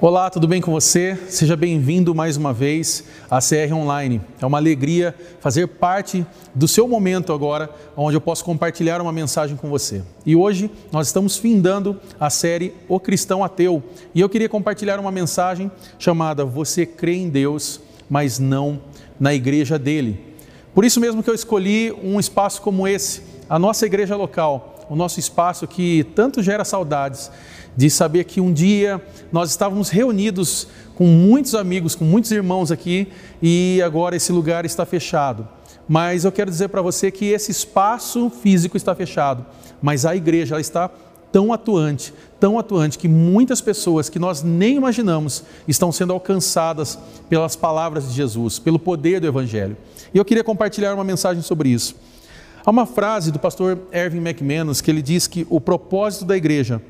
Olá, 0.00 0.30
tudo 0.30 0.46
bem 0.46 0.60
com 0.60 0.70
você? 0.70 1.18
Seja 1.28 1.56
bem-vindo 1.56 2.14
mais 2.14 2.36
uma 2.36 2.52
vez 2.52 3.02
à 3.28 3.40
CR 3.40 3.74
Online. 3.74 4.20
É 4.40 4.46
uma 4.46 4.56
alegria 4.56 5.12
fazer 5.40 5.66
parte 5.66 6.24
do 6.54 6.68
seu 6.68 6.86
momento 6.86 7.32
agora, 7.32 7.68
onde 7.96 8.16
eu 8.16 8.20
posso 8.20 8.44
compartilhar 8.44 9.00
uma 9.00 9.10
mensagem 9.10 9.56
com 9.56 9.68
você. 9.68 10.04
E 10.24 10.36
hoje 10.36 10.70
nós 10.92 11.08
estamos 11.08 11.36
findando 11.36 12.00
a 12.20 12.30
série 12.30 12.74
O 12.86 13.00
Cristão 13.00 13.42
Ateu. 13.42 13.82
E 14.14 14.20
eu 14.20 14.28
queria 14.28 14.48
compartilhar 14.48 15.00
uma 15.00 15.10
mensagem 15.10 15.68
chamada 15.98 16.44
Você 16.44 16.86
crê 16.86 17.16
em 17.16 17.28
Deus, 17.28 17.80
mas 18.08 18.38
não 18.38 18.80
na 19.18 19.34
igreja 19.34 19.76
dele. 19.80 20.36
Por 20.72 20.84
isso 20.84 21.00
mesmo 21.00 21.24
que 21.24 21.30
eu 21.30 21.34
escolhi 21.34 21.92
um 22.04 22.20
espaço 22.20 22.62
como 22.62 22.86
esse, 22.86 23.20
a 23.50 23.58
nossa 23.58 23.84
igreja 23.84 24.14
local, 24.14 24.86
o 24.88 24.94
nosso 24.94 25.18
espaço 25.18 25.66
que 25.66 26.04
tanto 26.14 26.40
gera 26.40 26.64
saudades 26.64 27.32
de 27.78 27.88
saber 27.88 28.24
que 28.24 28.40
um 28.40 28.52
dia 28.52 29.00
nós 29.30 29.50
estávamos 29.50 29.88
reunidos 29.88 30.66
com 30.96 31.06
muitos 31.06 31.54
amigos, 31.54 31.94
com 31.94 32.04
muitos 32.04 32.32
irmãos 32.32 32.72
aqui 32.72 33.06
e 33.40 33.80
agora 33.84 34.16
esse 34.16 34.32
lugar 34.32 34.64
está 34.64 34.84
fechado. 34.84 35.46
Mas 35.88 36.24
eu 36.24 36.32
quero 36.32 36.50
dizer 36.50 36.70
para 36.70 36.82
você 36.82 37.08
que 37.12 37.26
esse 37.26 37.52
espaço 37.52 38.30
físico 38.30 38.76
está 38.76 38.96
fechado, 38.96 39.46
mas 39.80 40.04
a 40.04 40.16
igreja 40.16 40.56
ela 40.56 40.60
está 40.60 40.90
tão 41.30 41.52
atuante, 41.52 42.12
tão 42.40 42.58
atuante 42.58 42.98
que 42.98 43.06
muitas 43.06 43.60
pessoas 43.60 44.08
que 44.08 44.18
nós 44.18 44.42
nem 44.42 44.74
imaginamos 44.74 45.44
estão 45.68 45.92
sendo 45.92 46.12
alcançadas 46.12 46.98
pelas 47.28 47.54
palavras 47.54 48.08
de 48.08 48.12
Jesus, 48.12 48.58
pelo 48.58 48.80
poder 48.80 49.20
do 49.20 49.28
evangelho. 49.28 49.76
E 50.12 50.18
eu 50.18 50.24
queria 50.24 50.42
compartilhar 50.42 50.92
uma 50.94 51.04
mensagem 51.04 51.44
sobre 51.44 51.68
isso. 51.68 51.94
Há 52.66 52.70
uma 52.72 52.86
frase 52.86 53.30
do 53.30 53.38
pastor 53.38 53.78
Erwin 53.92 54.18
McManus 54.18 54.80
que 54.80 54.90
ele 54.90 55.00
diz 55.00 55.28
que 55.28 55.46
o 55.48 55.60
propósito 55.60 56.24
da 56.24 56.36
igreja 56.36 56.82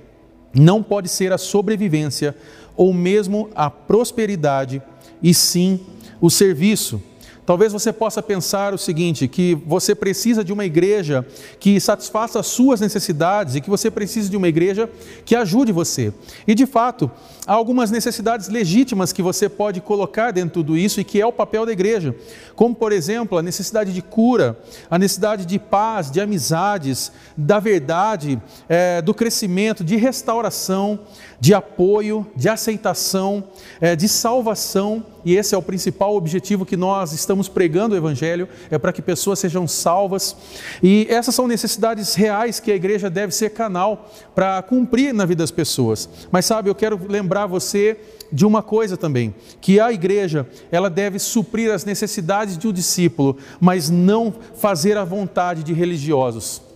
não 0.54 0.82
pode 0.82 1.08
ser 1.08 1.32
a 1.32 1.38
sobrevivência 1.38 2.34
ou 2.76 2.92
mesmo 2.92 3.50
a 3.54 3.68
prosperidade, 3.68 4.80
e 5.22 5.34
sim 5.34 5.80
o 6.20 6.30
serviço. 6.30 7.02
Talvez 7.48 7.72
você 7.72 7.94
possa 7.94 8.22
pensar 8.22 8.74
o 8.74 8.78
seguinte: 8.78 9.26
que 9.26 9.54
você 9.66 9.94
precisa 9.94 10.44
de 10.44 10.52
uma 10.52 10.66
igreja 10.66 11.26
que 11.58 11.80
satisfaça 11.80 12.38
as 12.38 12.46
suas 12.46 12.78
necessidades 12.78 13.54
e 13.54 13.62
que 13.62 13.70
você 13.70 13.90
precisa 13.90 14.28
de 14.28 14.36
uma 14.36 14.48
igreja 14.48 14.86
que 15.24 15.34
ajude 15.34 15.72
você. 15.72 16.12
E 16.46 16.54
de 16.54 16.66
fato, 16.66 17.10
há 17.46 17.54
algumas 17.54 17.90
necessidades 17.90 18.50
legítimas 18.50 19.14
que 19.14 19.22
você 19.22 19.48
pode 19.48 19.80
colocar 19.80 20.30
dentro 20.30 20.48
de 20.48 20.52
tudo 20.52 20.76
isso 20.76 21.00
e 21.00 21.04
que 21.04 21.22
é 21.22 21.24
o 21.24 21.32
papel 21.32 21.64
da 21.64 21.72
igreja, 21.72 22.14
como 22.54 22.74
por 22.74 22.92
exemplo 22.92 23.38
a 23.38 23.42
necessidade 23.42 23.94
de 23.94 24.02
cura, 24.02 24.58
a 24.90 24.98
necessidade 24.98 25.46
de 25.46 25.58
paz, 25.58 26.10
de 26.10 26.20
amizades, 26.20 27.10
da 27.34 27.58
verdade, 27.58 28.38
é, 28.68 29.00
do 29.00 29.14
crescimento, 29.14 29.82
de 29.82 29.96
restauração, 29.96 31.00
de 31.40 31.54
apoio, 31.54 32.26
de 32.34 32.48
aceitação, 32.48 33.44
é, 33.80 33.94
de 33.94 34.08
salvação, 34.08 35.04
e 35.24 35.36
esse 35.36 35.54
é 35.54 35.58
o 35.58 35.62
principal 35.62 36.16
objetivo 36.16 36.66
que 36.66 36.76
nós 36.76 37.12
estamos 37.12 37.48
pregando 37.48 37.94
o 37.94 37.98
Evangelho, 37.98 38.48
é 38.70 38.78
para 38.78 38.92
que 38.92 39.00
pessoas 39.00 39.38
sejam 39.38 39.66
salvas, 39.68 40.36
e 40.82 41.06
essas 41.08 41.34
são 41.34 41.46
necessidades 41.46 42.14
reais 42.14 42.58
que 42.58 42.72
a 42.72 42.76
igreja 42.76 43.08
deve 43.08 43.32
ser 43.32 43.50
canal 43.50 44.10
para 44.34 44.60
cumprir 44.62 45.14
na 45.14 45.24
vida 45.24 45.42
das 45.42 45.50
pessoas. 45.50 46.08
Mas 46.30 46.46
sabe, 46.46 46.68
eu 46.68 46.74
quero 46.74 47.00
lembrar 47.08 47.46
você 47.46 47.96
de 48.32 48.44
uma 48.44 48.62
coisa 48.62 48.96
também, 48.96 49.34
que 49.60 49.80
a 49.80 49.92
igreja, 49.92 50.46
ela 50.70 50.90
deve 50.90 51.18
suprir 51.18 51.72
as 51.72 51.84
necessidades 51.84 52.58
de 52.58 52.66
um 52.66 52.72
discípulo, 52.72 53.36
mas 53.60 53.88
não 53.88 54.34
fazer 54.56 54.96
a 54.96 55.04
vontade 55.04 55.62
de 55.62 55.72
religiosos. 55.72 56.67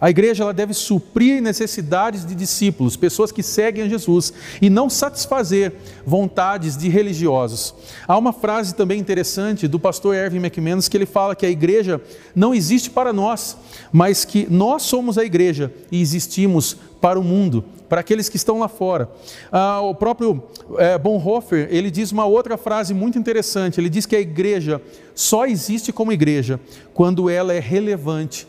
A 0.00 0.10
igreja 0.10 0.42
ela 0.42 0.52
deve 0.52 0.74
suprir 0.74 1.40
necessidades 1.40 2.24
de 2.24 2.34
discípulos, 2.34 2.96
pessoas 2.96 3.32
que 3.32 3.42
seguem 3.42 3.84
a 3.84 3.88
Jesus, 3.88 4.32
e 4.60 4.68
não 4.68 4.90
satisfazer 4.90 5.72
vontades 6.04 6.76
de 6.76 6.88
religiosos. 6.88 7.74
Há 8.06 8.16
uma 8.16 8.32
frase 8.32 8.74
também 8.74 8.98
interessante 8.98 9.66
do 9.66 9.78
pastor 9.78 10.14
Erwin 10.14 10.38
McManus 10.38 10.88
que 10.88 10.96
ele 10.96 11.06
fala 11.06 11.34
que 11.34 11.46
a 11.46 11.50
igreja 11.50 12.00
não 12.34 12.54
existe 12.54 12.90
para 12.90 13.12
nós, 13.12 13.56
mas 13.92 14.24
que 14.24 14.46
nós 14.50 14.82
somos 14.82 15.16
a 15.18 15.24
igreja 15.24 15.72
e 15.90 16.00
existimos 16.00 16.76
para 17.00 17.18
o 17.18 17.22
mundo, 17.22 17.64
para 17.88 18.00
aqueles 18.00 18.28
que 18.28 18.36
estão 18.36 18.58
lá 18.58 18.68
fora. 18.68 19.08
Ah, 19.50 19.80
o 19.80 19.94
próprio 19.94 20.42
é, 20.76 20.98
Bonhoeffer 20.98 21.68
ele 21.70 21.90
diz 21.90 22.10
uma 22.10 22.24
outra 22.24 22.56
frase 22.56 22.92
muito 22.92 23.18
interessante. 23.18 23.80
Ele 23.80 23.88
diz 23.88 24.06
que 24.06 24.16
a 24.16 24.20
igreja 24.20 24.80
só 25.14 25.46
existe 25.46 25.92
como 25.92 26.12
igreja 26.12 26.58
quando 26.92 27.30
ela 27.30 27.52
é 27.54 27.60
relevante 27.60 28.46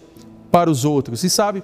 para 0.52 0.70
os 0.70 0.86
outros. 0.86 1.24
E 1.24 1.30
sabe, 1.30 1.64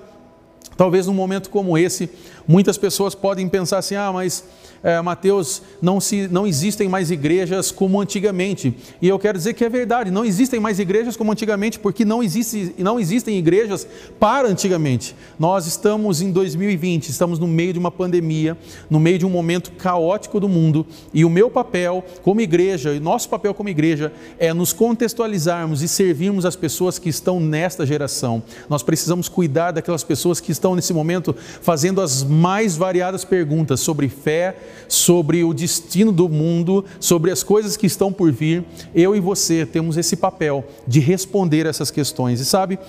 talvez 0.77 1.07
num 1.07 1.13
momento 1.13 1.49
como 1.49 1.77
esse, 1.77 2.09
muitas 2.47 2.77
pessoas 2.77 3.15
podem 3.15 3.47
pensar 3.47 3.79
assim: 3.79 3.95
ah, 3.95 4.11
mas 4.11 4.43
é, 4.83 5.01
Mateus, 5.01 5.61
não, 5.81 6.01
se, 6.01 6.27
não 6.27 6.45
existem 6.45 6.89
mais 6.89 7.09
igrejas 7.09 7.71
como 7.71 8.01
antigamente. 8.01 8.75
E 9.01 9.07
eu 9.07 9.17
quero 9.17 9.37
dizer 9.37 9.53
que 9.53 9.63
é 9.63 9.69
verdade, 9.69 10.11
não 10.11 10.25
existem 10.25 10.59
mais 10.59 10.77
igrejas 10.77 11.15
como 11.15 11.31
antigamente, 11.31 11.79
porque 11.79 12.03
não, 12.03 12.21
existe, 12.21 12.75
não 12.77 12.99
existem 12.99 13.39
igrejas 13.39 13.87
para 14.19 14.47
antigamente. 14.47 15.15
Nós 15.39 15.65
estamos 15.65 16.21
em 16.21 16.31
2020, 16.31 17.07
estamos 17.07 17.39
no 17.39 17.47
meio 17.47 17.71
de 17.71 17.79
uma 17.79 17.89
pandemia, 17.89 18.57
no 18.89 18.99
meio 18.99 19.17
de 19.17 19.25
um 19.25 19.29
momento 19.29 19.71
caótico 19.71 20.37
do 20.39 20.49
mundo, 20.49 20.85
e 21.13 21.23
o 21.23 21.29
meu 21.29 21.49
papel 21.49 22.03
como 22.21 22.41
igreja, 22.41 22.93
e 22.93 22.99
nosso 22.99 23.29
papel 23.29 23.53
como 23.53 23.69
igreja, 23.69 24.11
é 24.37 24.53
nos 24.53 24.73
contextualizarmos 24.73 25.81
e 25.81 25.87
servirmos 25.87 26.45
as 26.45 26.57
pessoas 26.57 26.99
que 26.99 27.07
estão 27.07 27.39
nesta 27.39 27.85
geração. 27.85 28.43
Nós 28.69 28.83
precisamos 28.83 29.29
cuidar 29.29 29.71
daquelas 29.71 30.03
pessoas 30.03 30.41
que 30.41 30.51
estão 30.51 30.75
nesse 30.75 30.93
momento 30.93 31.33
fazendo 31.61 32.01
as 32.01 32.21
mais 32.23 32.75
variadas 32.75 33.23
perguntas 33.23 33.79
sobre 33.79 34.09
fé, 34.09 34.55
sobre 34.87 35.43
o 35.43 35.53
destino 35.53 36.11
do 36.11 36.29
mundo, 36.29 36.85
sobre 36.99 37.31
as 37.31 37.43
coisas 37.43 37.77
que 37.77 37.87
estão 37.87 38.11
por 38.11 38.31
vir, 38.31 38.63
eu 38.93 39.15
e 39.15 39.19
você 39.19 39.65
temos 39.65 39.97
esse 39.97 40.15
papel 40.15 40.65
de 40.87 40.99
responder 40.99 41.65
essas 41.65 41.91
questões. 41.91 42.39
E 42.39 42.45
sabe, 42.45 42.79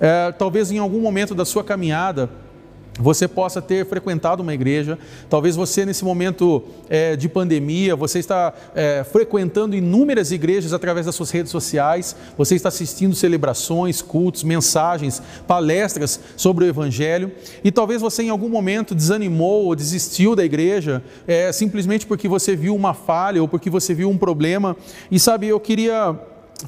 é, 0.00 0.32
talvez 0.32 0.70
em 0.70 0.78
algum 0.78 1.00
momento 1.00 1.34
da 1.34 1.44
sua 1.44 1.62
caminhada, 1.62 2.28
você 2.98 3.26
possa 3.26 3.60
ter 3.60 3.84
frequentado 3.86 4.42
uma 4.42 4.54
igreja, 4.54 4.98
talvez 5.28 5.56
você 5.56 5.84
nesse 5.84 6.04
momento 6.04 6.62
é, 6.88 7.16
de 7.16 7.28
pandemia, 7.28 7.96
você 7.96 8.18
está 8.18 8.52
é, 8.74 9.04
frequentando 9.04 9.74
inúmeras 9.74 10.30
igrejas 10.30 10.72
através 10.72 11.06
das 11.06 11.14
suas 11.14 11.30
redes 11.30 11.50
sociais, 11.50 12.14
você 12.38 12.54
está 12.54 12.68
assistindo 12.68 13.14
celebrações, 13.14 14.00
cultos, 14.00 14.44
mensagens, 14.44 15.20
palestras 15.46 16.20
sobre 16.36 16.64
o 16.64 16.68
Evangelho, 16.68 17.32
e 17.64 17.72
talvez 17.72 18.00
você 18.00 18.22
em 18.22 18.30
algum 18.30 18.48
momento 18.48 18.94
desanimou 18.94 19.64
ou 19.64 19.74
desistiu 19.74 20.36
da 20.36 20.44
igreja, 20.44 21.02
é, 21.26 21.50
simplesmente 21.50 22.06
porque 22.06 22.28
você 22.28 22.54
viu 22.54 22.76
uma 22.76 22.94
falha 22.94 23.42
ou 23.42 23.48
porque 23.48 23.68
você 23.68 23.92
viu 23.92 24.08
um 24.08 24.18
problema, 24.18 24.76
e 25.10 25.18
sabe, 25.18 25.48
eu 25.48 25.58
queria 25.58 26.16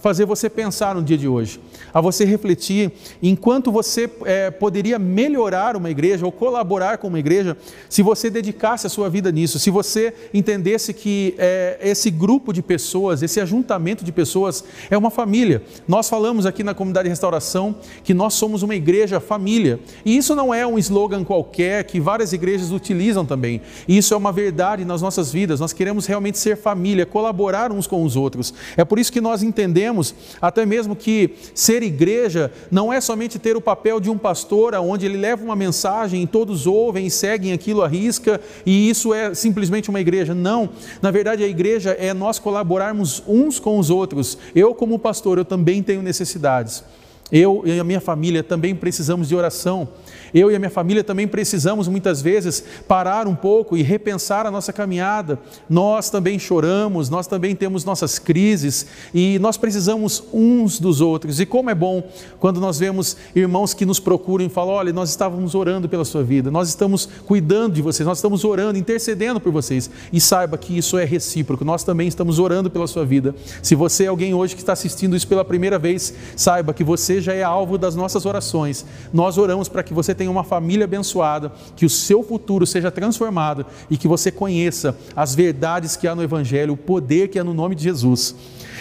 fazer 0.01 0.25
você 0.25 0.51
pensar 0.51 0.95
no 0.95 1.03
dia 1.03 1.17
de 1.17 1.29
hoje, 1.29 1.61
a 1.93 2.01
você 2.01 2.25
refletir 2.25 2.93
enquanto 3.23 3.71
você 3.73 4.11
é, 4.25 4.51
poderia 4.51 4.99
melhorar 4.99 5.77
uma 5.77 5.91
igreja 5.91 6.27
ou 6.27 6.33
colaborar 6.33 6.99
com 6.99 7.09
uma 7.09 7.19
igreja 7.19 7.57
se 7.89 8.03
você 8.03 8.29
dedicasse 8.29 8.87
a 8.87 8.91
sua 8.91 9.09
vida 9.09 9.31
nisso, 9.31 9.59
se 9.59 9.71
você 9.71 10.13
entendesse 10.35 10.93
que 10.93 11.35
é, 11.39 11.79
esse 11.81 12.11
grupo 12.11 12.53
de 12.53 12.63
pessoas, 12.63 13.23
esse 13.23 13.41
ajuntamento 13.41 14.05
de 14.05 14.13
pessoas 14.13 14.65
é 14.91 14.99
uma 14.99 15.11
família. 15.11 15.63
Nós 15.87 16.09
falamos 16.09 16.47
aqui 16.47 16.63
na 16.63 16.75
comunidade 16.75 17.05
de 17.05 17.11
restauração 17.11 17.77
que 18.05 18.13
nós 18.13 18.35
somos 18.35 18.63
uma 18.63 18.75
igreja 18.75 19.21
família 19.21 19.81
e 20.05 20.17
isso 20.17 20.35
não 20.35 20.53
é 20.53 20.67
um 20.67 20.79
slogan 20.79 21.25
qualquer 21.25 21.85
que 21.85 22.01
várias 22.01 22.33
igrejas 22.33 22.71
utilizam 22.71 23.25
também. 23.25 23.63
Isso 23.89 24.13
é 24.13 24.17
uma 24.17 24.33
verdade 24.33 24.85
nas 24.85 25.01
nossas 25.01 25.33
vidas. 25.33 25.61
Nós 25.61 25.73
queremos 25.73 26.07
realmente 26.07 26.39
ser 26.39 26.57
família, 26.57 27.07
colaborar 27.07 27.73
uns 27.73 27.87
com 27.87 28.05
os 28.05 28.17
outros. 28.17 28.53
É 28.77 28.85
por 28.85 28.99
isso 28.99 29.13
que 29.13 29.21
nós 29.21 29.43
entendemos 29.43 29.76
entendemos 29.77 30.15
até 30.41 30.65
mesmo 30.65 30.97
que 30.97 31.35
ser 31.55 31.83
igreja 31.83 32.51
não 32.71 32.91
é 32.91 32.99
somente 32.99 33.39
ter 33.39 33.57
o 33.57 33.61
papel 33.61 34.01
de 34.01 34.09
um 34.09 34.17
pastor, 34.17 34.75
onde 34.75 35.05
ele 35.05 35.19
leva 35.19 35.45
uma 35.45 35.55
mensagem 35.55 36.23
e 36.23 36.27
todos 36.27 36.67
ouvem 36.67 37.07
e 37.07 37.11
seguem 37.11 37.53
aquilo 37.53 37.83
à 37.83 37.89
risca, 37.89 38.41
e 38.65 38.89
isso 38.89 39.13
é 39.13 39.35
simplesmente 39.35 39.91
uma 39.91 40.01
igreja. 40.01 40.35
Não, 40.35 40.71
na 41.03 41.11
verdade 41.11 41.45
a 41.45 41.47
igreja 41.47 41.91
é 41.91 42.15
nós 42.15 42.39
colaborarmos 42.39 43.23
uns 43.29 43.59
com 43.59 43.79
os 43.79 43.91
outros. 43.91 44.39
Eu, 44.55 44.75
como 44.75 44.99
pastor, 44.99 45.37
eu 45.37 45.45
também 45.45 45.83
tenho 45.83 46.03
necessidades. 46.03 46.83
Eu 47.31 47.63
e 47.65 47.81
a 47.81 47.83
minha 47.83 48.01
família 48.01 48.43
também 48.45 48.75
precisamos 48.75 49.29
de 49.29 49.35
oração. 49.35 49.89
Eu 50.33 50.51
e 50.51 50.55
a 50.55 50.59
minha 50.59 50.71
família 50.71 51.03
também 51.03 51.27
precisamos 51.27 51.89
muitas 51.89 52.23
vezes 52.23 52.63
parar 52.87 53.27
um 53.27 53.35
pouco 53.35 53.77
e 53.77 53.83
repensar 53.83 54.47
a 54.47 54.51
nossa 54.51 54.73
caminhada. 54.73 55.39
Nós 55.69 56.09
também 56.09 56.39
choramos, 56.39 57.11
nós 57.11 57.27
também 57.27 57.57
temos 57.57 57.85
nossas 57.85 58.19
crises 58.19 58.87
e 59.13 59.39
nós 59.41 59.57
precisamos 59.57 60.23
uns 60.33 60.79
dos 60.79 61.01
outros. 61.01 61.41
E 61.41 61.47
como 61.47 61.69
é 61.69 61.75
bom 61.75 62.09
quando 62.39 62.61
nós 62.61 62.79
vemos 62.79 63.17
irmãos 63.35 63.75
que 63.75 63.85
nos 63.85 63.99
procuram 63.99 64.45
e 64.45 64.49
falam: 64.49 64.75
olha, 64.75 64.93
nós 64.93 65.11
estávamos 65.11 65.55
orando 65.55 65.89
pela 65.89 66.05
sua 66.05 66.23
vida, 66.23 66.49
nós 66.51 66.69
estamos 66.69 67.09
cuidando 67.27 67.75
de 67.75 67.83
vocês, 67.83 68.07
nós 68.07 68.19
estamos 68.19 68.45
orando, 68.45 68.79
intercedendo 68.79 69.41
por 69.41 69.51
vocês. 69.51 69.91
E 70.13 70.21
saiba 70.21 70.57
que 70.57 70.77
isso 70.79 70.97
é 70.97 71.05
recíproco, 71.05 71.65
nós 71.65 71.83
também 71.83 72.07
estamos 72.07 72.39
orando 72.39 72.71
pela 72.71 72.87
sua 72.87 73.05
vida. 73.05 73.35
Se 73.63 73.75
você 73.75 74.05
é 74.05 74.09
alguém 74.09 74.33
hoje 74.33 74.55
que 74.55 74.61
está 74.61 74.75
assistindo 74.75 75.17
isso 75.17 75.27
pela 75.27 75.45
primeira 75.45 75.79
vez, 75.79 76.15
saiba 76.37 76.73
que 76.73 76.85
você 76.85 77.16
você 77.17 77.21
já 77.21 77.35
é 77.35 77.43
alvo 77.43 77.79
das 77.79 77.95
nossas 77.95 78.27
orações. 78.27 78.85
Nós 79.13 79.39
oramos 79.39 79.69
para 79.69 79.83
que 79.83 79.95
você 79.95 80.15
tenha 80.15 80.31
uma 80.31 80.45
família 80.45 80.85
abençoada, 80.85 81.53
que 81.75 81.87
o 81.87 81.91
seu 81.91 82.23
futuro 82.23 82.67
seja 82.67 82.91
transformado 82.91 83.67
e 83.91 83.97
que 83.97 84.09
você 84.09 84.31
conheça 84.31 84.97
as 85.15 85.35
verdades 85.35 85.97
que 85.97 86.07
há 86.07 86.15
no 86.15 86.23
Evangelho, 86.23 86.75
o 86.75 86.77
poder 86.77 87.29
que 87.29 87.39
há 87.39 87.45
no 87.45 87.55
nome 87.55 87.75
de 87.75 87.85
Jesus. 87.85 88.35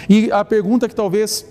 E 0.10 0.32
a 0.32 0.44
pergunta 0.44 0.88
que 0.88 0.96
talvez 0.96 1.46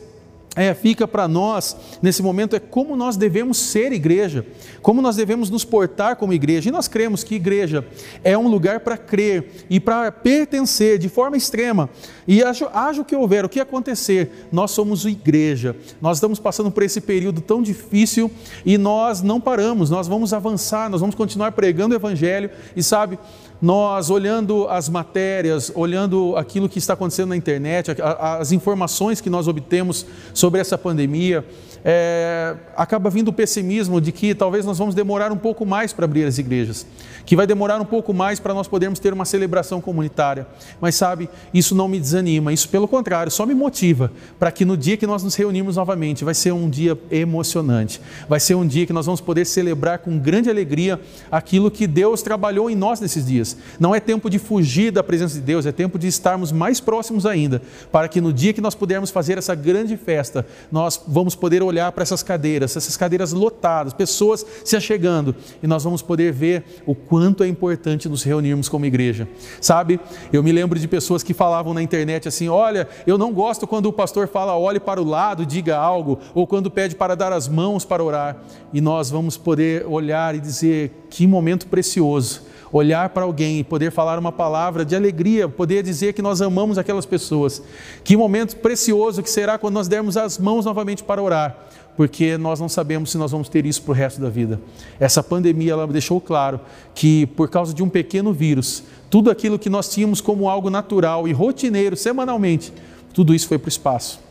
é, 0.56 0.72
fica 0.72 1.08
para 1.08 1.26
nós 1.26 1.76
nesse 2.00 2.22
momento 2.22 2.54
é 2.54 2.60
como 2.60 2.94
nós 2.94 3.16
devemos 3.16 3.58
ser 3.58 3.92
igreja, 3.92 4.46
como 4.82 5.02
nós 5.02 5.16
devemos 5.16 5.50
nos 5.50 5.64
portar 5.64 6.16
como 6.16 6.32
igreja. 6.32 6.68
E 6.68 6.72
nós 6.72 6.86
cremos 6.86 7.24
que 7.24 7.34
igreja 7.34 7.84
é 8.22 8.38
um 8.38 8.46
lugar 8.46 8.80
para 8.80 8.96
crer 8.96 9.66
e 9.68 9.80
para 9.80 10.12
pertencer 10.12 10.98
de 10.98 11.08
forma 11.08 11.36
extrema. 11.36 11.90
E 12.26 12.42
haja 12.42 13.00
o 13.00 13.04
que 13.04 13.16
houver, 13.16 13.44
o 13.44 13.48
que 13.48 13.60
acontecer, 13.60 14.48
nós 14.52 14.70
somos 14.70 15.04
igreja. 15.04 15.76
Nós 16.00 16.18
estamos 16.18 16.38
passando 16.38 16.70
por 16.70 16.82
esse 16.82 17.00
período 17.00 17.40
tão 17.40 17.60
difícil 17.60 18.30
e 18.64 18.78
nós 18.78 19.22
não 19.22 19.40
paramos, 19.40 19.90
nós 19.90 20.06
vamos 20.06 20.32
avançar, 20.32 20.88
nós 20.88 21.00
vamos 21.00 21.14
continuar 21.14 21.52
pregando 21.52 21.94
o 21.94 21.98
Evangelho. 21.98 22.50
E 22.76 22.82
sabe, 22.82 23.18
nós 23.60 24.10
olhando 24.10 24.66
as 24.68 24.88
matérias, 24.88 25.72
olhando 25.74 26.36
aquilo 26.36 26.68
que 26.68 26.78
está 26.78 26.94
acontecendo 26.94 27.30
na 27.30 27.36
internet, 27.36 27.94
as 28.00 28.52
informações 28.52 29.20
que 29.20 29.30
nós 29.30 29.48
obtemos 29.48 30.04
sobre 30.32 30.60
essa 30.60 30.76
pandemia, 30.76 31.44
é, 31.84 32.56
acaba 32.76 33.10
vindo 33.10 33.28
o 33.28 33.32
pessimismo 33.32 34.00
de 34.00 34.10
que 34.10 34.34
talvez 34.34 34.64
nós 34.64 34.78
vamos 34.78 34.94
demorar 34.94 35.31
um 35.31 35.36
pouco 35.36 35.66
mais 35.66 35.92
para 35.92 36.06
abrir 36.06 36.25
as 36.25 36.38
igrejas, 36.38 36.86
que 37.26 37.36
vai 37.36 37.46
demorar 37.46 37.78
um 37.78 37.84
pouco 37.84 38.14
mais 38.14 38.40
para 38.40 38.54
nós 38.54 38.66
podermos 38.66 38.98
ter 38.98 39.12
uma 39.12 39.26
celebração 39.26 39.82
comunitária. 39.82 40.46
Mas 40.81 40.94
sabe, 40.94 41.28
isso 41.52 41.75
não 41.75 41.86
me 41.86 42.00
desanima, 42.00 42.52
isso 42.52 42.70
pelo 42.70 42.88
contrário, 42.88 43.31
só 43.31 43.44
me 43.44 43.54
motiva 43.54 44.10
para 44.38 44.50
que 44.50 44.64
no 44.64 44.76
dia 44.76 44.96
que 44.96 45.06
nós 45.06 45.22
nos 45.22 45.34
reunirmos 45.34 45.76
novamente, 45.76 46.25
vai 46.25 46.32
ser 46.32 46.52
um 46.52 46.70
dia 46.70 46.98
emocionante, 47.10 48.00
vai 48.26 48.40
ser 48.40 48.54
um 48.54 48.66
dia 48.66 48.87
que 48.87 48.92
nós 48.92 49.04
vamos 49.04 49.20
poder 49.20 49.44
celebrar 49.44 49.98
com 49.98 50.19
grande 50.19 50.48
alegria 50.48 50.98
aquilo 51.30 51.70
que 51.70 51.87
Deus 51.87 52.22
trabalhou 52.22 52.70
em 52.70 52.75
nós 52.75 52.98
nesses 52.98 53.26
dias. 53.26 53.58
Não 53.78 53.94
é 53.94 54.00
tempo 54.00 54.30
de 54.30 54.38
fugir 54.38 54.90
da 54.90 55.02
presença 55.02 55.34
de 55.34 55.42
Deus, 55.42 55.66
é 55.66 55.72
tempo 55.72 55.98
de 55.98 56.06
estarmos 56.06 56.50
mais 56.50 56.80
próximos 56.80 57.26
ainda, 57.26 57.60
para 57.92 58.08
que 58.08 58.22
no 58.22 58.32
dia 58.32 58.54
que 58.54 58.60
nós 58.62 58.75
pudermos 58.75 59.10
fazer 59.10 59.37
essa 59.37 59.54
grande 59.54 59.98
festa, 59.98 60.46
nós 60.72 61.00
vamos 61.06 61.34
poder 61.34 61.62
olhar 61.62 61.74
olhar 61.75 61.91
para 61.93 62.03
essas 62.03 62.23
cadeiras, 62.23 62.76
essas 62.76 62.97
cadeiras 62.97 63.32
lotadas, 63.32 63.93
pessoas 63.93 64.47
se 64.65 64.76
achegando, 64.76 65.35
e 65.62 65.67
nós 65.67 65.82
vamos 65.82 66.00
poder 66.03 66.32
ver 66.32 66.82
o 66.87 66.94
quanto 66.94 67.43
é 67.43 67.49
importante 67.49 68.09
nos 68.09 68.23
reunirmos 68.23 68.69
como 68.69 68.87
igreja. 68.87 69.29
Sabe, 69.61 69.99
eu 70.32 70.43
me 70.43 70.53
lembro 70.53 70.79
de 70.79 70.87
pessoas 70.87 71.23
que 71.23 71.35
falavam 71.35 71.75
na 71.75 71.82
internet 71.82 72.29
assim: 72.29 72.49
olha, 72.49 72.88
eu 73.06 73.19
não 73.19 73.32
gosto 73.32 73.67
quando 73.67 73.87
o 73.87 73.93
pastor 73.93 74.29
fala 74.29 74.56
olhe 74.56 74.79
para 74.79 75.03
o 75.03 75.05
lado, 75.05 75.44
diga 75.44 75.76
algo, 75.76 76.21
ou 76.35 76.47
quando 76.47 76.71
pede 76.71 76.94
para 76.94 77.17
dar 77.17 77.32
as 77.32 77.49
mãos 77.49 77.85
para 77.85 78.03
orar, 78.03 78.43
e 78.73 78.81
nós 78.81 79.11
vamos 79.11 79.37
poder 79.37 79.85
olhar 79.87 80.35
e 80.35 80.41
dizer: 80.41 81.06
que 81.11 81.26
momento 81.26 81.67
precioso 81.67 82.53
olhar 82.79 83.11
para 83.11 83.23
alguém 83.23 83.61
e 83.61 83.65
poder 83.65 83.93
falar 83.93 84.19
uma 84.19 84.32
palavra 84.32 84.85
de 84.85 84.97
alegria, 84.97 85.49
poder 85.49 85.82
dizer 85.85 86.12
que 86.12 86.21
nós 86.21 86.43
amamos 86.43 86.76
aquelas 86.76 87.06
pessoas. 87.06 87.62
Que 88.03 88.17
momento 88.17 88.56
precioso 88.56 89.23
que 89.23 89.31
será 89.31 89.56
quando 89.56 89.75
nós 89.75 89.87
dermos 89.87 90.17
as 90.17 90.38
mãos 90.38 90.65
novamente 90.65 91.05
para 91.05 91.23
orar, 91.23 91.56
porque 91.97 92.37
nós 92.37 92.59
não 92.59 92.69
sabemos 92.69 93.12
se 93.12 93.19
nós 93.19 93.31
vamos 93.31 93.49
ter 93.49 93.65
isso 93.65 93.81
para 93.82 93.93
o 93.93 93.94
resto 93.94 94.21
da 94.21 94.29
vida. 94.29 94.61
Essa 94.99 95.23
pandemia 95.23 95.71
ela 95.71 95.87
deixou 95.87 96.21
claro 96.21 96.59
que 96.97 97.26
por 97.26 97.49
causa 97.49 97.73
de 97.73 97.81
um 97.81 97.88
pequeno 97.88 98.32
vírus, 98.32 98.82
tudo 99.09 99.31
aquilo 99.31 99.56
que 99.56 99.71
nós 99.71 99.88
tínhamos 99.88 100.21
como 100.21 100.49
algo 100.49 100.69
natural 100.69 101.29
e 101.29 101.32
rotineiro 101.32 101.97
semanalmente, 101.97 102.73
tudo 103.12 103.32
isso 103.32 103.47
foi 103.47 103.56
para 103.56 103.67
o 103.67 103.69
espaço. 103.69 104.24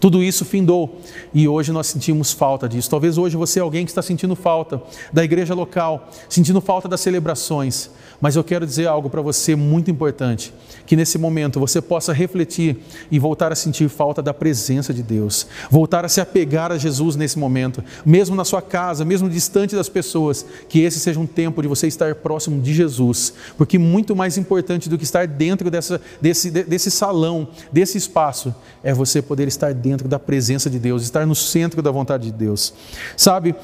Tudo 0.00 0.22
isso 0.22 0.44
findou 0.44 1.00
e 1.34 1.48
hoje 1.48 1.72
nós 1.72 1.88
sentimos 1.88 2.30
falta 2.30 2.68
disso. 2.68 2.88
Talvez 2.88 3.18
hoje 3.18 3.36
você 3.36 3.58
é 3.58 3.62
alguém 3.62 3.84
que 3.84 3.90
está 3.90 4.02
sentindo 4.02 4.36
falta 4.36 4.80
da 5.12 5.24
igreja 5.24 5.54
local, 5.54 6.08
sentindo 6.28 6.60
falta 6.60 6.88
das 6.88 7.00
celebrações. 7.00 7.90
Mas 8.20 8.34
eu 8.34 8.42
quero 8.42 8.66
dizer 8.66 8.86
algo 8.86 9.08
para 9.08 9.22
você 9.22 9.54
muito 9.54 9.90
importante: 9.90 10.52
que 10.86 10.96
nesse 10.96 11.18
momento 11.18 11.60
você 11.60 11.80
possa 11.80 12.12
refletir 12.12 12.76
e 13.10 13.18
voltar 13.18 13.52
a 13.52 13.54
sentir 13.54 13.88
falta 13.88 14.20
da 14.20 14.34
presença 14.34 14.92
de 14.92 15.02
Deus, 15.02 15.46
voltar 15.70 16.04
a 16.04 16.08
se 16.08 16.20
apegar 16.20 16.72
a 16.72 16.78
Jesus 16.78 17.14
nesse 17.14 17.38
momento, 17.38 17.82
mesmo 18.04 18.34
na 18.34 18.44
sua 18.44 18.62
casa, 18.62 19.04
mesmo 19.04 19.28
distante 19.28 19.76
das 19.76 19.88
pessoas, 19.88 20.44
que 20.68 20.80
esse 20.80 20.98
seja 20.98 21.20
um 21.20 21.26
tempo 21.26 21.62
de 21.62 21.68
você 21.68 21.86
estar 21.86 22.14
próximo 22.16 22.60
de 22.60 22.74
Jesus, 22.74 23.32
porque 23.56 23.78
muito 23.78 24.16
mais 24.16 24.36
importante 24.36 24.88
do 24.88 24.98
que 24.98 25.04
estar 25.04 25.26
dentro 25.26 25.70
dessa, 25.70 26.00
desse, 26.20 26.50
desse 26.50 26.90
salão, 26.90 27.48
desse 27.72 27.98
espaço, 27.98 28.54
é 28.82 28.92
você 28.92 29.22
poder 29.22 29.46
estar 29.46 29.72
dentro 29.78 30.08
da 30.08 30.18
presença 30.18 30.68
de 30.68 30.78
Deus, 30.78 31.02
estar 31.02 31.26
no 31.26 31.34
centro 31.34 31.80
da 31.80 31.90
vontade 31.90 32.24
de 32.24 32.32
Deus. 32.32 32.74
Sabe, 33.16 33.54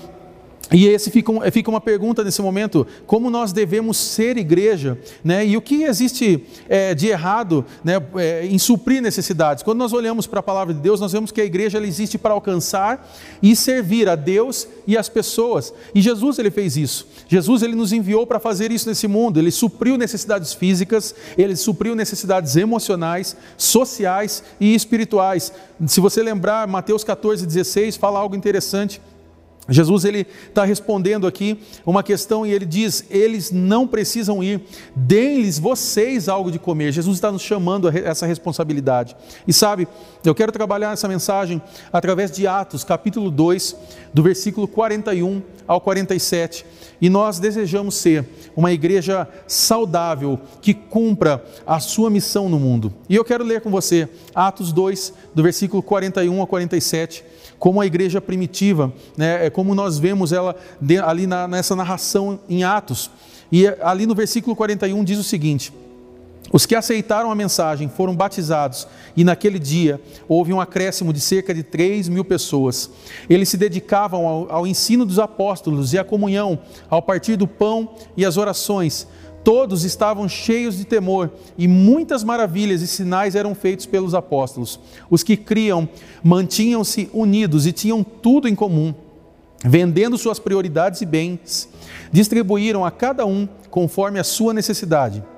e 0.72 0.87
esse 0.87 1.11
fica, 1.11 1.32
fica, 1.50 1.70
uma 1.70 1.81
pergunta 1.81 2.25
nesse 2.25 2.40
momento: 2.40 2.87
como 3.06 3.28
nós 3.28 3.52
devemos 3.52 3.96
ser 3.96 4.37
igreja? 4.37 4.99
Né? 5.22 5.46
E 5.46 5.56
o 5.56 5.62
que 5.62 5.82
existe 5.84 6.44
é, 6.69 6.94
de 6.94 7.08
errado 7.08 7.64
né, 7.82 7.94
é, 8.16 8.46
em 8.46 8.58
suprir 8.58 9.02
necessidades? 9.02 9.62
Quando 9.62 9.78
nós 9.78 9.93
olhamos 9.93 10.26
para 10.26 10.40
a 10.40 10.43
palavra 10.43 10.72
de 10.72 10.81
Deus, 10.81 11.00
nós 11.00 11.12
vemos 11.12 11.31
que 11.31 11.40
a 11.40 11.44
igreja 11.44 11.78
existe 11.78 12.16
para 12.16 12.32
alcançar 12.34 13.11
e 13.43 13.55
servir 13.55 14.08
a 14.08 14.14
Deus 14.14 14.66
e 14.87 14.96
as 14.96 15.08
pessoas. 15.08 15.72
E 15.94 16.00
Jesus 16.00 16.38
ele 16.38 16.50
fez 16.50 16.76
isso. 16.76 17.06
Jesus 17.28 17.62
ele 17.62 17.75
nos 17.75 17.93
enviou 17.93 18.26
para 18.26 18.40
fazer 18.40 18.70
isso 18.70 18.88
nesse 18.88 19.06
mundo. 19.06 19.38
Ele 19.38 19.50
supriu 19.50 19.96
necessidades 19.96 20.52
físicas, 20.55 21.14
ele 21.37 21.56
supriu 21.56 21.94
necessidades 21.94 22.56
emocionais, 22.56 23.37
sociais 23.56 24.43
e 24.61 24.75
espirituais. 24.75 25.52
Se 25.87 26.00
você 26.00 26.22
lembrar, 26.22 26.66
Mateus 26.66 27.05
14, 27.05 27.46
16 27.46 27.96
fala 27.96 28.19
algo 28.19 28.37
interessante 28.37 29.00
Jesus 29.69 30.05
ele 30.05 30.26
está 30.49 30.64
respondendo 30.64 31.26
aqui 31.26 31.58
uma 31.87 32.02
questão 32.02 32.44
e 32.44 32.52
ele 32.52 32.66
diz: 32.66 33.05
eles 33.11 33.50
não 33.50 33.87
precisam 33.87 34.43
ir, 34.43 34.62
deem-lhes 34.94 35.58
vocês 35.58 36.28
algo 36.28 36.50
de 36.50 36.58
comer. 36.58 36.93
Jesus 36.93 37.16
está 37.16 37.32
nos 37.32 37.43
chamando 37.43 37.88
a 37.88 37.93
essa 37.93 38.26
responsabilidade. 38.26 39.16
E 39.46 39.52
sabe, 39.52 39.88
eu 40.25 40.34
quero 40.34 40.52
trabalhar 40.52 40.93
essa 40.93 41.08
mensagem 41.08 41.62
através 41.93 42.31
de 42.31 42.46
Atos, 42.46 42.84
capítulo 42.84 43.31
2, 43.31 43.76
do 44.14 44.22
versículo 44.22 44.66
41 44.69 45.43
ao 45.66 45.81
47. 45.81 46.64
E 47.00 47.11
nós 47.11 47.40
desejamos 47.40 47.96
ser 47.96 48.25
uma 48.56 48.72
igreja 48.72 49.28
saudável 49.46 50.38
que 50.62 50.72
cumpra 50.72 51.44
a 51.66 51.81
sua 51.81 52.08
missão 52.08 52.49
no 52.49 52.58
mundo. 52.58 52.94
E 53.08 53.16
eu 53.16 53.25
quero 53.25 53.44
ler 53.44 53.61
com 53.61 53.70
você 53.70 54.08
Atos 54.32 54.72
2, 54.72 55.12
do 55.34 55.43
versículo 55.43 55.82
41 55.82 56.40
ao 56.40 56.46
47 56.46 57.25
como 57.58 57.81
a 57.81 57.87
igreja 57.87 58.20
primitiva, 58.20 58.93
né, 59.16 59.46
é 59.46 59.49
como 59.49 59.75
nós 59.75 59.99
vemos 59.99 60.32
ela 60.32 60.55
ali 61.06 61.26
na, 61.26 61.49
nessa 61.49 61.75
narração 61.75 62.38
em 62.46 62.62
Atos. 62.62 63.11
E 63.50 63.66
ali 63.81 64.05
no 64.05 64.14
versículo 64.14 64.55
41 64.55 65.02
diz 65.02 65.19
o 65.19 65.22
seguinte: 65.22 65.72
Os 66.54 66.66
que 66.66 66.76
aceitaram 66.76 67.32
a 67.32 67.34
mensagem 67.34 67.88
foram 67.88 68.14
batizados, 68.14 68.87
e 69.16 69.25
naquele 69.25 69.58
dia 69.58 70.00
houve 70.28 70.52
um 70.52 70.61
acréscimo 70.61 71.12
de 71.12 71.18
cerca 71.18 71.52
de 71.52 71.64
3 71.64 72.08
mil 72.08 72.25
pessoas. 72.25 72.88
Eles 73.28 73.49
se 73.49 73.56
dedicavam 73.56 74.25
ao, 74.25 74.52
ao 74.52 74.64
ensino 74.64 75.04
dos 75.04 75.18
apóstolos 75.18 75.92
e 75.92 75.99
à 75.99 76.04
comunhão, 76.04 76.56
ao 76.88 77.02
partir 77.02 77.34
do 77.34 77.49
pão 77.49 77.96
e 78.16 78.25
às 78.25 78.37
orações. 78.37 79.08
Todos 79.42 79.82
estavam 79.82 80.28
cheios 80.28 80.76
de 80.76 80.84
temor 80.84 81.32
e 81.58 81.66
muitas 81.66 82.23
maravilhas 82.23 82.82
e 82.82 82.87
sinais 82.87 83.34
eram 83.34 83.52
feitos 83.52 83.84
pelos 83.84 84.14
apóstolos. 84.14 84.78
Os 85.11 85.25
que 85.25 85.37
criam 85.37 85.88
mantinham-se 86.23 87.11
unidos 87.12 87.66
e 87.66 87.73
tinham 87.73 88.04
tudo 88.04 88.46
em 88.46 88.54
comum. 88.54 88.94
Vendendo 89.64 90.16
suas 90.16 90.38
prioridades 90.38 91.00
e 91.00 91.06
bens, 91.06 91.68
distribuíram 92.12 92.84
a 92.84 92.92
cada 92.92 93.26
um 93.26 93.49
conforme 93.70 94.20
a 94.20 94.25
sua 94.25 94.54
necessidade. 94.54 95.34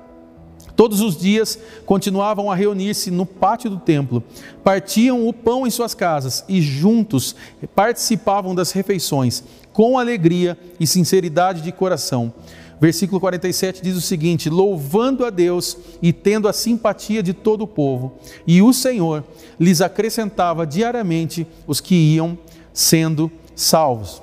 Todos 0.77 1.01
os 1.01 1.17
dias 1.17 1.59
continuavam 1.85 2.49
a 2.49 2.55
reunir-se 2.55 3.11
no 3.11 3.25
pátio 3.25 3.69
do 3.69 3.79
templo, 3.79 4.23
partiam 4.63 5.27
o 5.27 5.33
pão 5.33 5.67
em 5.67 5.69
suas 5.69 5.93
casas 5.93 6.45
e 6.47 6.61
juntos 6.61 7.35
participavam 7.75 8.55
das 8.55 8.71
refeições, 8.71 9.43
com 9.73 9.99
alegria 9.99 10.57
e 10.79 10.87
sinceridade 10.87 11.61
de 11.61 11.73
coração 11.73 12.33
Versículo 12.79 13.19
47 13.19 13.81
diz 13.81 13.95
o 13.95 14.01
seguinte: 14.01 14.49
louvando 14.49 15.25
a 15.25 15.29
Deus 15.29 15.77
e 16.01 16.13
tendo 16.13 16.47
a 16.47 16.53
simpatia 16.53 17.23
de 17.23 17.33
todo 17.33 17.63
o 17.63 17.67
povo, 17.67 18.19
e 18.45 18.61
o 18.61 18.71
Senhor 18.71 19.23
lhes 19.59 19.81
acrescentava 19.81 20.65
diariamente 20.65 21.47
os 21.65 21.81
que 21.81 21.95
iam 21.95 22.37
sendo 22.71 23.31
salvos. 23.55 24.21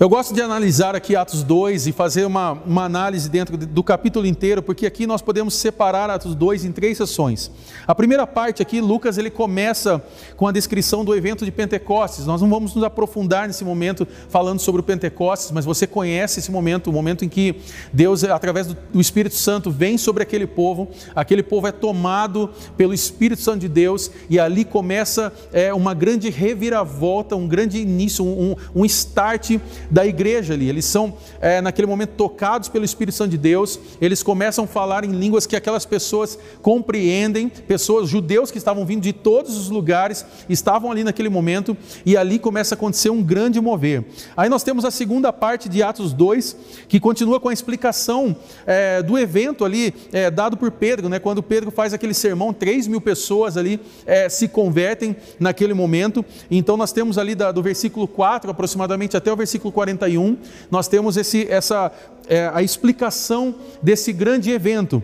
Eu 0.00 0.08
gosto 0.08 0.32
de 0.32 0.40
analisar 0.40 0.96
aqui 0.96 1.14
Atos 1.14 1.42
2 1.42 1.88
e 1.88 1.92
fazer 1.92 2.24
uma, 2.24 2.52
uma 2.52 2.84
análise 2.84 3.28
dentro 3.28 3.58
do 3.58 3.84
capítulo 3.84 4.24
inteiro, 4.24 4.62
porque 4.62 4.86
aqui 4.86 5.06
nós 5.06 5.20
podemos 5.20 5.52
separar 5.52 6.08
Atos 6.08 6.34
2 6.34 6.64
em 6.64 6.72
três 6.72 6.96
sessões. 6.96 7.50
A 7.86 7.94
primeira 7.94 8.26
parte 8.26 8.62
aqui, 8.62 8.80
Lucas, 8.80 9.18
ele 9.18 9.28
começa 9.28 10.02
com 10.38 10.48
a 10.48 10.52
descrição 10.52 11.04
do 11.04 11.14
evento 11.14 11.44
de 11.44 11.52
Pentecostes. 11.52 12.24
Nós 12.24 12.40
não 12.40 12.48
vamos 12.48 12.74
nos 12.74 12.82
aprofundar 12.82 13.46
nesse 13.46 13.62
momento 13.62 14.08
falando 14.30 14.58
sobre 14.58 14.80
o 14.80 14.82
Pentecostes, 14.82 15.50
mas 15.50 15.66
você 15.66 15.86
conhece 15.86 16.40
esse 16.40 16.50
momento, 16.50 16.88
o 16.88 16.92
momento 16.94 17.22
em 17.22 17.28
que 17.28 17.56
Deus, 17.92 18.24
através 18.24 18.68
do 18.68 18.98
Espírito 18.98 19.34
Santo, 19.34 19.70
vem 19.70 19.98
sobre 19.98 20.22
aquele 20.22 20.46
povo, 20.46 20.88
aquele 21.14 21.42
povo 21.42 21.66
é 21.66 21.72
tomado 21.72 22.48
pelo 22.74 22.94
Espírito 22.94 23.42
Santo 23.42 23.58
de 23.58 23.68
Deus 23.68 24.10
e 24.30 24.40
ali 24.40 24.64
começa 24.64 25.30
é, 25.52 25.74
uma 25.74 25.92
grande 25.92 26.30
reviravolta, 26.30 27.36
um 27.36 27.46
grande 27.46 27.76
início, 27.76 28.24
um, 28.24 28.56
um 28.74 28.86
start 28.86 29.60
da 29.90 30.06
igreja 30.06 30.54
ali. 30.54 30.68
Eles 30.68 30.84
são, 30.84 31.14
é, 31.40 31.60
naquele 31.60 31.86
momento, 31.86 32.10
tocados 32.10 32.68
pelo 32.68 32.84
Espírito 32.84 33.14
Santo 33.14 33.30
de 33.30 33.38
Deus, 33.38 33.78
eles 34.00 34.22
começam 34.22 34.64
a 34.64 34.66
falar 34.66 35.04
em 35.04 35.10
línguas 35.10 35.46
que 35.46 35.56
aquelas 35.56 35.84
pessoas 35.84 36.38
compreendem, 36.62 37.48
pessoas, 37.48 38.08
judeus 38.08 38.50
que 38.50 38.58
estavam 38.58 38.84
vindo 38.84 39.02
de 39.02 39.12
todos 39.12 39.56
os 39.56 39.68
lugares, 39.68 40.24
estavam 40.48 40.90
ali 40.90 41.04
naquele 41.04 41.28
momento, 41.28 41.76
e 42.04 42.16
ali 42.16 42.38
começa 42.38 42.74
a 42.74 42.76
acontecer 42.76 43.10
um 43.10 43.22
grande 43.22 43.60
mover. 43.60 44.04
Aí 44.36 44.48
nós 44.48 44.62
temos 44.62 44.84
a 44.84 44.90
segunda 44.90 45.32
parte 45.32 45.68
de 45.68 45.82
Atos 45.82 46.12
2, 46.12 46.56
que 46.88 47.00
continua 47.00 47.40
com 47.40 47.48
a 47.48 47.52
explicação 47.52 48.36
é, 48.66 49.02
do 49.02 49.18
evento 49.18 49.64
ali, 49.64 49.94
é, 50.12 50.30
dado 50.30 50.56
por 50.56 50.70
Pedro, 50.70 51.08
né, 51.08 51.18
quando 51.18 51.42
Pedro 51.42 51.70
faz 51.70 51.92
aquele 51.92 52.14
sermão, 52.14 52.52
3 52.52 52.86
mil 52.86 53.00
pessoas 53.00 53.56
ali 53.56 53.80
é, 54.06 54.28
se 54.28 54.48
convertem 54.48 55.16
naquele 55.38 55.74
momento. 55.74 56.24
Então 56.50 56.76
nós 56.76 56.92
temos 56.92 57.18
ali 57.18 57.34
da, 57.34 57.52
do 57.52 57.62
versículo 57.62 58.06
4 58.06 58.50
aproximadamente 58.50 59.16
até 59.16 59.32
o 59.32 59.36
versículo 59.36 59.72
41, 59.80 60.36
nós 60.70 60.88
temos 60.88 61.16
esse, 61.16 61.46
essa, 61.48 61.90
é, 62.28 62.50
a 62.52 62.62
explicação 62.62 63.54
desse 63.82 64.12
grande 64.12 64.50
evento. 64.50 65.02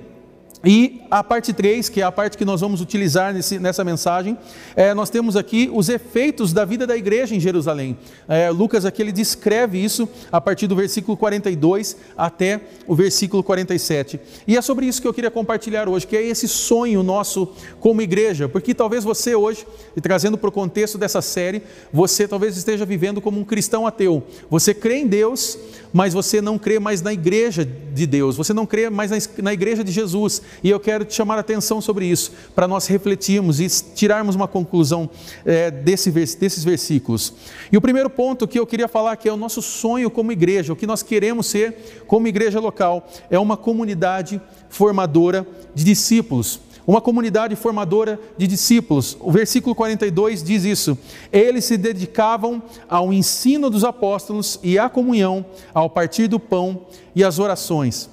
E 0.65 1.03
a 1.11 1.23
parte 1.23 1.53
3, 1.53 1.89
que 1.89 2.01
é 2.01 2.05
a 2.05 2.11
parte 2.11 2.37
que 2.37 2.45
nós 2.45 2.61
vamos 2.61 2.81
utilizar 2.81 3.33
nesse, 3.33 3.59
nessa 3.59 3.85
mensagem, 3.85 4.37
é, 4.75 4.95
nós 4.95 5.11
temos 5.11 5.37
aqui 5.37 5.71
os 5.73 5.89
efeitos 5.89 6.53
da 6.53 6.65
vida 6.65 6.87
da 6.87 6.97
igreja 6.97 7.35
em 7.35 7.41
Jerusalém. 7.41 7.97
É, 8.27 8.51
Lucas 8.51 8.85
aqui 8.85 9.03
ele 9.03 9.13
descreve 9.13 9.83
isso 9.83 10.09
a 10.33 10.41
partir 10.41 10.67
do 10.67 10.75
versículo 10.75 11.17
42 11.17 11.97
até 12.17 12.61
o 12.87 12.95
versículo 12.95 13.43
47. 13.43 14.19
E 14.47 14.57
é 14.57 14.63
sobre 14.63 14.87
isso 14.87 15.01
que 15.01 15.07
eu 15.07 15.15
queria 15.15 15.31
compartilhar 15.31 15.89
hoje, 15.89 16.07
que 16.07 16.17
é 16.17 16.23
esse 16.23 16.49
sonho 16.49 17.03
nosso 17.03 17.49
como 17.79 18.01
igreja, 18.01 18.49
porque 18.49 18.75
talvez 18.75 19.05
você 19.05 19.35
hoje, 19.35 19.67
e 19.97 20.01
trazendo 20.01 20.39
para 20.39 20.49
o 20.49 20.53
contexto 20.53 20.97
dessa 20.97 21.21
série, 21.21 21.63
você 21.93 22.27
talvez 22.27 22.57
esteja 22.57 22.85
vivendo 22.85 23.21
como 23.21 23.39
um 23.39 23.45
cristão 23.45 23.87
ateu. 23.87 24.23
Você 24.51 24.73
crê 24.73 24.97
em 24.97 25.07
Deus, 25.07 25.59
mas 25.93 26.13
você 26.15 26.41
não 26.41 26.59
crê 26.59 26.79
mais 26.79 27.03
na 27.03 27.13
igreja 27.13 27.65
de 27.65 28.07
Deus, 28.07 28.37
você 28.37 28.53
não 28.53 28.67
crê 28.67 28.91
mais 28.91 29.11
na 29.39 29.53
igreja 29.53 29.85
de 29.85 29.93
Jesus. 29.93 30.43
E 30.63 30.71
eu 30.71 30.81
quero 30.81 31.05
te 31.05 31.15
chamar 31.15 31.37
a 31.37 31.41
atenção 31.41 31.81
sobre 31.81 32.07
isso, 32.07 32.33
para 32.55 32.67
nós 32.67 32.87
refletirmos 32.87 33.61
e 33.61 33.69
tirarmos 33.95 34.35
uma 34.35 34.49
conclusão 34.49 35.09
é, 35.45 35.71
desse, 35.71 36.11
desses 36.11 36.65
versículos. 36.65 37.33
E 37.71 37.77
o 37.77 37.81
primeiro 37.81 38.11
ponto 38.11 38.47
que 38.47 38.59
eu 38.59 38.67
queria 38.67 38.89
falar, 38.89 39.17
que 39.17 39.29
é 39.29 39.33
o 39.33 39.37
nosso 39.37 39.63
sonho 39.63 40.11
como 40.11 40.33
igreja, 40.33 40.73
o 40.73 40.77
que 40.77 40.87
nós 40.87 41.03
queremos 41.03 41.47
ser 41.47 42.05
como 42.07 42.29
igreja 42.29 42.61
local, 42.61 43.09
é 43.31 43.39
uma 43.39 43.57
comunidade 43.57 44.41
formadora 44.69 45.47
de 45.75 45.85
discípulos 45.85 46.61
uma 46.87 47.01
comunidade 47.01 47.57
formadora 47.57 48.19
de 48.39 48.47
discípulos. 48.47 49.17
O 49.21 49.33
versículo 49.33 49.75
42 49.75 50.43
diz 50.43 50.65
isso. 50.65 50.97
Eles 51.33 51.65
se 51.65 51.77
dedicavam 51.77 52.63
ao 52.89 53.13
ensino 53.13 53.69
dos 53.69 53.83
apóstolos 53.83 54.61
e 54.63 54.79
à 54.79 54.89
comunhão, 54.89 55.45
ao 55.75 55.91
partir 55.91 56.29
do 56.29 56.39
pão 56.39 56.87
e 57.15 57.25
às 57.25 57.39
orações. 57.39 58.09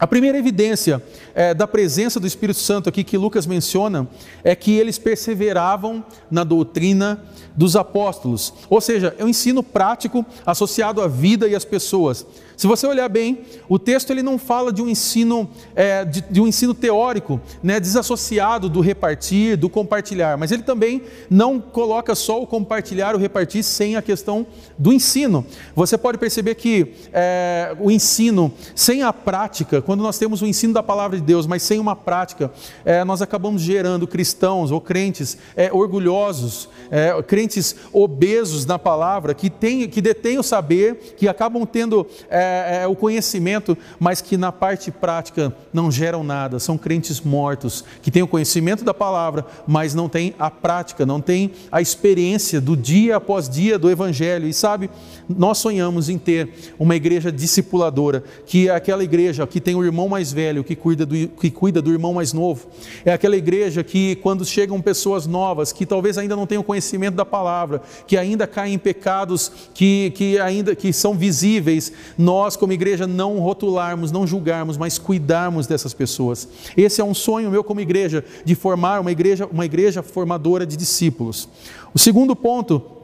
A 0.00 0.06
primeira 0.06 0.38
evidência 0.38 1.02
é, 1.38 1.54
da 1.54 1.68
presença 1.68 2.18
do 2.18 2.26
Espírito 2.26 2.58
Santo 2.58 2.88
aqui 2.88 3.04
que 3.04 3.16
Lucas 3.16 3.46
menciona 3.46 4.08
é 4.42 4.56
que 4.56 4.72
eles 4.72 4.98
perseveravam 4.98 6.04
na 6.28 6.42
doutrina 6.42 7.22
dos 7.54 7.76
apóstolos, 7.76 8.52
ou 8.68 8.80
seja, 8.80 9.14
é 9.18 9.24
um 9.24 9.28
ensino 9.28 9.62
prático 9.62 10.26
associado 10.44 11.00
à 11.00 11.06
vida 11.06 11.46
e 11.46 11.54
às 11.54 11.64
pessoas. 11.64 12.26
Se 12.58 12.66
você 12.66 12.88
olhar 12.88 13.08
bem, 13.08 13.42
o 13.68 13.78
texto 13.78 14.10
ele 14.10 14.20
não 14.20 14.36
fala 14.36 14.72
de 14.72 14.82
um 14.82 14.88
ensino, 14.88 15.48
é, 15.76 16.04
de, 16.04 16.20
de, 16.22 16.40
um 16.40 16.46
ensino 16.48 16.74
teórico, 16.74 17.40
né, 17.62 17.78
desassociado 17.78 18.68
do 18.68 18.80
repartir, 18.80 19.56
do 19.56 19.68
compartilhar, 19.68 20.36
mas 20.36 20.50
ele 20.50 20.64
também 20.64 21.02
não 21.30 21.60
coloca 21.60 22.16
só 22.16 22.42
o 22.42 22.46
compartilhar, 22.48 23.14
o 23.14 23.18
repartir 23.18 23.62
sem 23.62 23.94
a 23.94 24.02
questão 24.02 24.44
do 24.76 24.92
ensino. 24.92 25.46
Você 25.76 25.96
pode 25.96 26.18
perceber 26.18 26.56
que 26.56 26.94
é, 27.12 27.76
o 27.78 27.92
ensino 27.92 28.52
sem 28.74 29.04
a 29.04 29.12
prática, 29.12 29.80
quando 29.80 30.02
nós 30.02 30.18
temos 30.18 30.42
o 30.42 30.46
ensino 30.46 30.74
da 30.74 30.82
palavra 30.82 31.16
de 31.16 31.22
Deus, 31.28 31.46
mas 31.46 31.62
sem 31.62 31.78
uma 31.78 31.94
prática, 31.94 32.50
é, 32.86 33.04
nós 33.04 33.20
acabamos 33.20 33.60
gerando 33.60 34.06
cristãos 34.06 34.70
ou 34.70 34.80
crentes 34.80 35.36
é, 35.54 35.70
orgulhosos, 35.70 36.70
é, 36.90 37.22
crentes 37.22 37.76
obesos 37.92 38.64
na 38.64 38.78
palavra, 38.78 39.34
que, 39.34 39.50
tem, 39.50 39.86
que 39.86 40.00
detêm 40.00 40.38
o 40.38 40.42
saber, 40.42 41.14
que 41.18 41.28
acabam 41.28 41.66
tendo 41.66 42.06
é, 42.30 42.80
é, 42.80 42.86
o 42.86 42.96
conhecimento, 42.96 43.76
mas 44.00 44.22
que 44.22 44.38
na 44.38 44.50
parte 44.50 44.90
prática 44.90 45.54
não 45.70 45.90
geram 45.90 46.24
nada. 46.24 46.58
São 46.58 46.78
crentes 46.78 47.20
mortos, 47.20 47.84
que 48.00 48.10
têm 48.10 48.22
o 48.22 48.28
conhecimento 48.28 48.82
da 48.82 48.94
palavra, 48.94 49.44
mas 49.66 49.94
não 49.94 50.08
têm 50.08 50.34
a 50.38 50.50
prática, 50.50 51.04
não 51.04 51.20
têm 51.20 51.50
a 51.70 51.82
experiência 51.82 52.58
do 52.58 52.74
dia 52.74 53.16
após 53.16 53.50
dia 53.50 53.78
do 53.78 53.90
Evangelho. 53.90 54.48
E 54.48 54.54
sabe, 54.54 54.88
nós 55.28 55.58
sonhamos 55.58 56.08
em 56.08 56.16
ter 56.16 56.72
uma 56.78 56.96
igreja 56.96 57.30
discipuladora, 57.30 58.24
que 58.46 58.70
é 58.70 58.74
aquela 58.74 59.04
igreja 59.04 59.46
que 59.46 59.60
tem 59.60 59.74
o 59.74 59.84
irmão 59.84 60.08
mais 60.08 60.32
velho, 60.32 60.64
que 60.64 60.74
cuida 60.74 61.04
do, 61.04 61.17
que 61.26 61.50
cuida 61.50 61.82
do 61.82 61.92
irmão 61.92 62.14
mais 62.14 62.32
novo. 62.32 62.66
É 63.04 63.12
aquela 63.12 63.36
igreja 63.36 63.82
que, 63.82 64.16
quando 64.16 64.44
chegam 64.44 64.80
pessoas 64.80 65.26
novas, 65.26 65.72
que 65.72 65.84
talvez 65.84 66.16
ainda 66.16 66.36
não 66.36 66.46
tenham 66.46 66.62
conhecimento 66.62 67.14
da 67.14 67.24
palavra, 67.24 67.82
que 68.06 68.16
ainda 68.16 68.46
caem 68.46 68.74
em 68.74 68.78
pecados 68.78 69.50
que, 69.74 70.12
que 70.14 70.38
ainda 70.38 70.74
que 70.74 70.92
são 70.92 71.14
visíveis, 71.14 71.92
nós 72.16 72.56
como 72.56 72.72
igreja, 72.72 73.06
não 73.06 73.38
rotularmos, 73.38 74.12
não 74.12 74.26
julgarmos, 74.26 74.76
mas 74.76 74.98
cuidarmos 74.98 75.66
dessas 75.66 75.92
pessoas. 75.92 76.48
Esse 76.76 77.00
é 77.00 77.04
um 77.04 77.14
sonho 77.14 77.50
meu 77.50 77.64
como 77.64 77.80
igreja, 77.80 78.24
de 78.44 78.54
formar 78.54 79.00
uma 79.00 79.12
igreja, 79.12 79.46
uma 79.46 79.64
igreja 79.64 80.02
formadora 80.02 80.66
de 80.66 80.76
discípulos. 80.76 81.48
O 81.94 81.98
segundo 81.98 82.36
ponto 82.36 82.97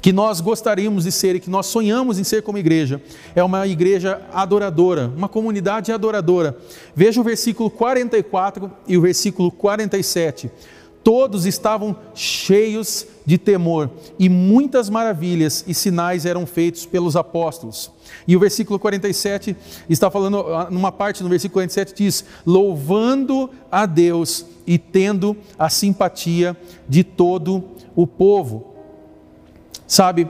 que 0.00 0.12
nós 0.12 0.40
gostaríamos 0.40 1.04
de 1.04 1.12
ser 1.12 1.36
e 1.36 1.40
que 1.40 1.50
nós 1.50 1.66
sonhamos 1.66 2.18
em 2.18 2.24
ser 2.24 2.42
como 2.42 2.58
igreja 2.58 3.00
é 3.34 3.42
uma 3.42 3.66
igreja 3.66 4.22
adoradora, 4.32 5.12
uma 5.16 5.28
comunidade 5.28 5.90
adoradora. 5.90 6.56
Veja 6.94 7.20
o 7.20 7.24
versículo 7.24 7.70
44 7.70 8.70
e 8.86 8.96
o 8.96 9.00
versículo 9.00 9.50
47 9.50 10.50
todos 11.06 11.46
estavam 11.46 11.94
cheios 12.16 13.06
de 13.24 13.38
temor 13.38 13.88
e 14.18 14.28
muitas 14.28 14.90
maravilhas 14.90 15.62
e 15.64 15.72
sinais 15.72 16.26
eram 16.26 16.44
feitos 16.44 16.84
pelos 16.84 17.14
apóstolos. 17.14 17.92
E 18.26 18.36
o 18.36 18.40
versículo 18.40 18.76
47 18.76 19.56
está 19.88 20.10
falando, 20.10 20.44
numa 20.68 20.90
parte 20.90 21.22
no 21.22 21.28
versículo 21.28 21.60
47 21.60 21.94
diz: 21.94 22.24
louvando 22.44 23.48
a 23.70 23.86
Deus 23.86 24.44
e 24.66 24.78
tendo 24.78 25.36
a 25.56 25.70
simpatia 25.70 26.56
de 26.88 27.04
todo 27.04 27.62
o 27.94 28.04
povo. 28.04 28.75
Sabe, 29.86 30.28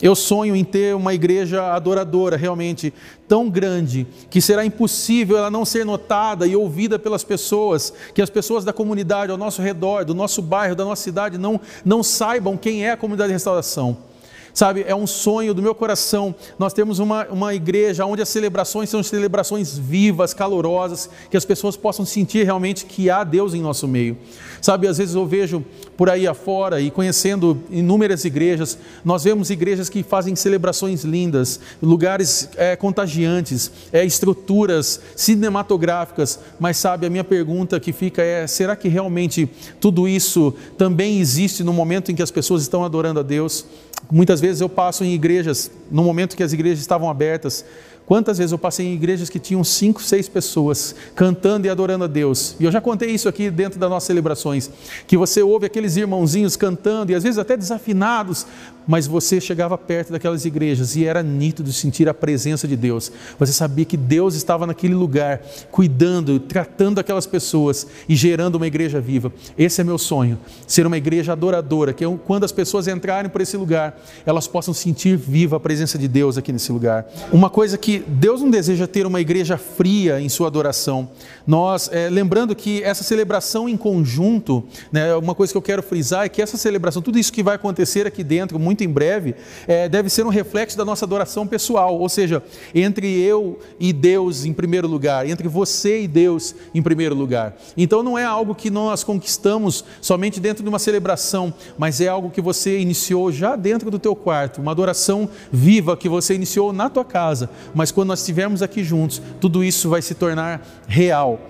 eu 0.00 0.14
sonho 0.14 0.54
em 0.54 0.64
ter 0.64 0.94
uma 0.94 1.12
igreja 1.12 1.72
adoradora, 1.72 2.36
realmente 2.36 2.92
tão 3.26 3.50
grande, 3.50 4.06
que 4.30 4.40
será 4.40 4.64
impossível 4.64 5.36
ela 5.36 5.50
não 5.50 5.64
ser 5.64 5.84
notada 5.84 6.46
e 6.46 6.54
ouvida 6.54 6.98
pelas 6.98 7.24
pessoas, 7.24 7.92
que 8.14 8.22
as 8.22 8.30
pessoas 8.30 8.64
da 8.64 8.72
comunidade 8.72 9.32
ao 9.32 9.38
nosso 9.38 9.60
redor, 9.60 10.04
do 10.04 10.14
nosso 10.14 10.40
bairro, 10.40 10.76
da 10.76 10.84
nossa 10.84 11.02
cidade, 11.02 11.36
não, 11.36 11.60
não 11.84 12.02
saibam 12.02 12.56
quem 12.56 12.86
é 12.86 12.92
a 12.92 12.96
comunidade 12.96 13.28
de 13.28 13.34
restauração. 13.34 14.07
Sabe, 14.52 14.84
é 14.86 14.94
um 14.94 15.06
sonho 15.06 15.54
do 15.54 15.62
meu 15.62 15.74
coração. 15.74 16.34
Nós 16.58 16.72
temos 16.72 16.98
uma, 16.98 17.26
uma 17.26 17.54
igreja 17.54 18.04
onde 18.04 18.22
as 18.22 18.28
celebrações 18.28 18.90
são 18.90 19.02
celebrações 19.02 19.76
vivas, 19.76 20.34
calorosas, 20.34 21.08
que 21.30 21.36
as 21.36 21.44
pessoas 21.44 21.76
possam 21.76 22.04
sentir 22.04 22.44
realmente 22.44 22.84
que 22.84 23.10
há 23.10 23.22
Deus 23.24 23.54
em 23.54 23.60
nosso 23.60 23.86
meio. 23.86 24.16
Sabe, 24.60 24.88
às 24.88 24.98
vezes 24.98 25.14
eu 25.14 25.26
vejo 25.26 25.64
por 25.96 26.10
aí 26.10 26.26
afora 26.26 26.80
e 26.80 26.90
conhecendo 26.90 27.60
inúmeras 27.70 28.24
igrejas, 28.24 28.78
nós 29.04 29.24
vemos 29.24 29.50
igrejas 29.50 29.88
que 29.88 30.02
fazem 30.02 30.34
celebrações 30.34 31.04
lindas, 31.04 31.60
lugares 31.82 32.48
é, 32.56 32.76
contagiantes, 32.76 33.70
é, 33.92 34.04
estruturas 34.04 35.00
cinematográficas, 35.16 36.38
mas 36.58 36.76
sabe, 36.76 37.06
a 37.06 37.10
minha 37.10 37.24
pergunta 37.24 37.78
que 37.80 37.92
fica 37.92 38.22
é: 38.22 38.46
será 38.46 38.76
que 38.76 38.88
realmente 38.88 39.48
tudo 39.80 40.08
isso 40.08 40.54
também 40.76 41.20
existe 41.20 41.62
no 41.62 41.72
momento 41.72 42.10
em 42.10 42.14
que 42.14 42.22
as 42.22 42.30
pessoas 42.30 42.62
estão 42.62 42.84
adorando 42.84 43.20
a 43.20 43.22
Deus? 43.22 43.64
Muitas 44.10 44.40
vezes 44.40 44.60
eu 44.60 44.68
passo 44.68 45.04
em 45.04 45.12
igrejas, 45.12 45.70
no 45.90 46.02
momento 46.02 46.36
que 46.36 46.42
as 46.42 46.52
igrejas 46.52 46.80
estavam 46.80 47.10
abertas, 47.10 47.64
Quantas 48.08 48.38
vezes 48.38 48.52
eu 48.52 48.58
passei 48.58 48.86
em 48.86 48.94
igrejas 48.94 49.28
que 49.28 49.38
tinham 49.38 49.62
cinco, 49.62 50.02
seis 50.02 50.30
pessoas 50.30 50.94
cantando 51.14 51.66
e 51.66 51.70
adorando 51.70 52.04
a 52.04 52.06
Deus? 52.06 52.56
E 52.58 52.64
eu 52.64 52.72
já 52.72 52.80
contei 52.80 53.10
isso 53.10 53.28
aqui 53.28 53.50
dentro 53.50 53.78
das 53.78 53.90
nossas 53.90 54.06
celebrações, 54.06 54.70
que 55.06 55.14
você 55.14 55.42
ouve 55.42 55.66
aqueles 55.66 55.94
irmãozinhos 55.94 56.56
cantando 56.56 57.12
e 57.12 57.14
às 57.14 57.22
vezes 57.22 57.38
até 57.38 57.54
desafinados, 57.54 58.46
mas 58.88 59.06
você 59.06 59.38
chegava 59.38 59.76
perto 59.76 60.10
daquelas 60.10 60.46
igrejas 60.46 60.96
e 60.96 61.04
era 61.04 61.22
nítido 61.22 61.70
sentir 61.70 62.08
a 62.08 62.14
presença 62.14 62.66
de 62.66 62.74
Deus. 62.74 63.12
Você 63.38 63.52
sabia 63.52 63.84
que 63.84 63.98
Deus 63.98 64.34
estava 64.34 64.66
naquele 64.66 64.94
lugar, 64.94 65.42
cuidando, 65.70 66.40
tratando 66.40 66.98
aquelas 66.98 67.26
pessoas 67.26 67.86
e 68.08 68.16
gerando 68.16 68.54
uma 68.54 68.66
igreja 68.66 68.98
viva. 68.98 69.30
Esse 69.58 69.82
é 69.82 69.84
meu 69.84 69.98
sonho, 69.98 70.38
ser 70.66 70.86
uma 70.86 70.96
igreja 70.96 71.32
adoradora, 71.32 71.92
que 71.92 72.04
quando 72.24 72.44
as 72.44 72.52
pessoas 72.52 72.88
entrarem 72.88 73.30
por 73.30 73.42
esse 73.42 73.58
lugar, 73.58 74.00
elas 74.24 74.48
possam 74.48 74.72
sentir 74.72 75.18
viva 75.18 75.56
a 75.56 75.60
presença 75.60 75.98
de 75.98 76.08
Deus 76.08 76.38
aqui 76.38 76.50
nesse 76.50 76.72
lugar. 76.72 77.06
Uma 77.30 77.50
coisa 77.50 77.76
que 77.76 77.98
Deus 78.06 78.40
não 78.40 78.48
deseja 78.48 78.86
ter 78.86 79.06
uma 79.06 79.20
igreja 79.20 79.58
fria 79.58 80.18
em 80.18 80.30
sua 80.30 80.46
adoração. 80.46 81.10
Nós, 81.46 81.90
é, 81.92 82.08
lembrando 82.08 82.56
que 82.56 82.82
essa 82.82 83.04
celebração 83.04 83.68
em 83.68 83.76
conjunto, 83.76 84.64
né, 84.90 85.14
uma 85.16 85.34
coisa 85.34 85.52
que 85.52 85.56
eu 85.58 85.62
quero 85.62 85.82
frisar 85.82 86.24
é 86.24 86.28
que 86.28 86.40
essa 86.40 86.56
celebração, 86.56 87.02
tudo 87.02 87.18
isso 87.18 87.32
que 87.32 87.42
vai 87.42 87.56
acontecer 87.56 88.06
aqui 88.06 88.24
dentro, 88.24 88.58
muito 88.58 88.77
muito 88.78 88.84
em 88.84 88.88
breve, 88.88 89.34
é, 89.66 89.88
deve 89.88 90.08
ser 90.08 90.24
um 90.24 90.28
reflexo 90.28 90.76
da 90.76 90.84
nossa 90.84 91.04
adoração 91.04 91.46
pessoal, 91.46 91.98
ou 91.98 92.08
seja, 92.08 92.42
entre 92.72 93.20
eu 93.20 93.58
e 93.80 93.92
Deus 93.92 94.44
em 94.44 94.52
primeiro 94.52 94.86
lugar, 94.86 95.28
entre 95.28 95.48
você 95.48 96.02
e 96.02 96.08
Deus 96.08 96.54
em 96.72 96.80
primeiro 96.80 97.14
lugar. 97.14 97.56
Então 97.76 98.02
não 98.02 98.16
é 98.16 98.24
algo 98.24 98.54
que 98.54 98.70
nós 98.70 99.02
conquistamos 99.02 99.84
somente 100.00 100.38
dentro 100.38 100.62
de 100.62 100.68
uma 100.68 100.78
celebração, 100.78 101.52
mas 101.76 102.00
é 102.00 102.06
algo 102.06 102.30
que 102.30 102.40
você 102.40 102.78
iniciou 102.78 103.32
já 103.32 103.56
dentro 103.56 103.90
do 103.90 103.98
teu 103.98 104.14
quarto, 104.14 104.60
uma 104.60 104.70
adoração 104.70 105.28
viva 105.50 105.96
que 105.96 106.08
você 106.08 106.34
iniciou 106.34 106.72
na 106.72 106.88
tua 106.88 107.04
casa, 107.04 107.50
mas 107.74 107.90
quando 107.90 108.08
nós 108.08 108.20
estivermos 108.20 108.62
aqui 108.62 108.84
juntos, 108.84 109.20
tudo 109.40 109.64
isso 109.64 109.88
vai 109.88 110.02
se 110.02 110.14
tornar 110.14 110.64
real. 110.86 111.40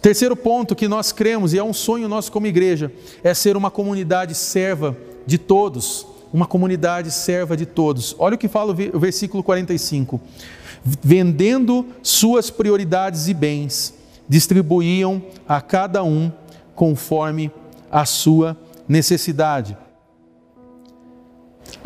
Terceiro 0.00 0.36
ponto 0.36 0.76
que 0.76 0.86
nós 0.88 1.12
cremos, 1.12 1.52
e 1.52 1.58
é 1.58 1.62
um 1.62 1.72
sonho 1.72 2.08
nosso 2.08 2.30
como 2.30 2.46
igreja, 2.46 2.90
é 3.22 3.34
ser 3.34 3.56
uma 3.56 3.70
comunidade 3.70 4.34
serva 4.34 4.96
de 5.28 5.36
todos, 5.36 6.06
uma 6.32 6.46
comunidade 6.46 7.10
serva 7.10 7.54
de 7.54 7.66
todos. 7.66 8.16
Olha 8.18 8.34
o 8.34 8.38
que 8.38 8.48
fala 8.48 8.72
o 8.72 8.98
versículo 8.98 9.42
45. 9.42 10.18
Vendendo 10.82 11.84
suas 12.02 12.48
prioridades 12.48 13.28
e 13.28 13.34
bens, 13.34 13.92
distribuíam 14.26 15.22
a 15.46 15.60
cada 15.60 16.02
um 16.02 16.32
conforme 16.74 17.52
a 17.92 18.06
sua 18.06 18.56
necessidade. 18.88 19.76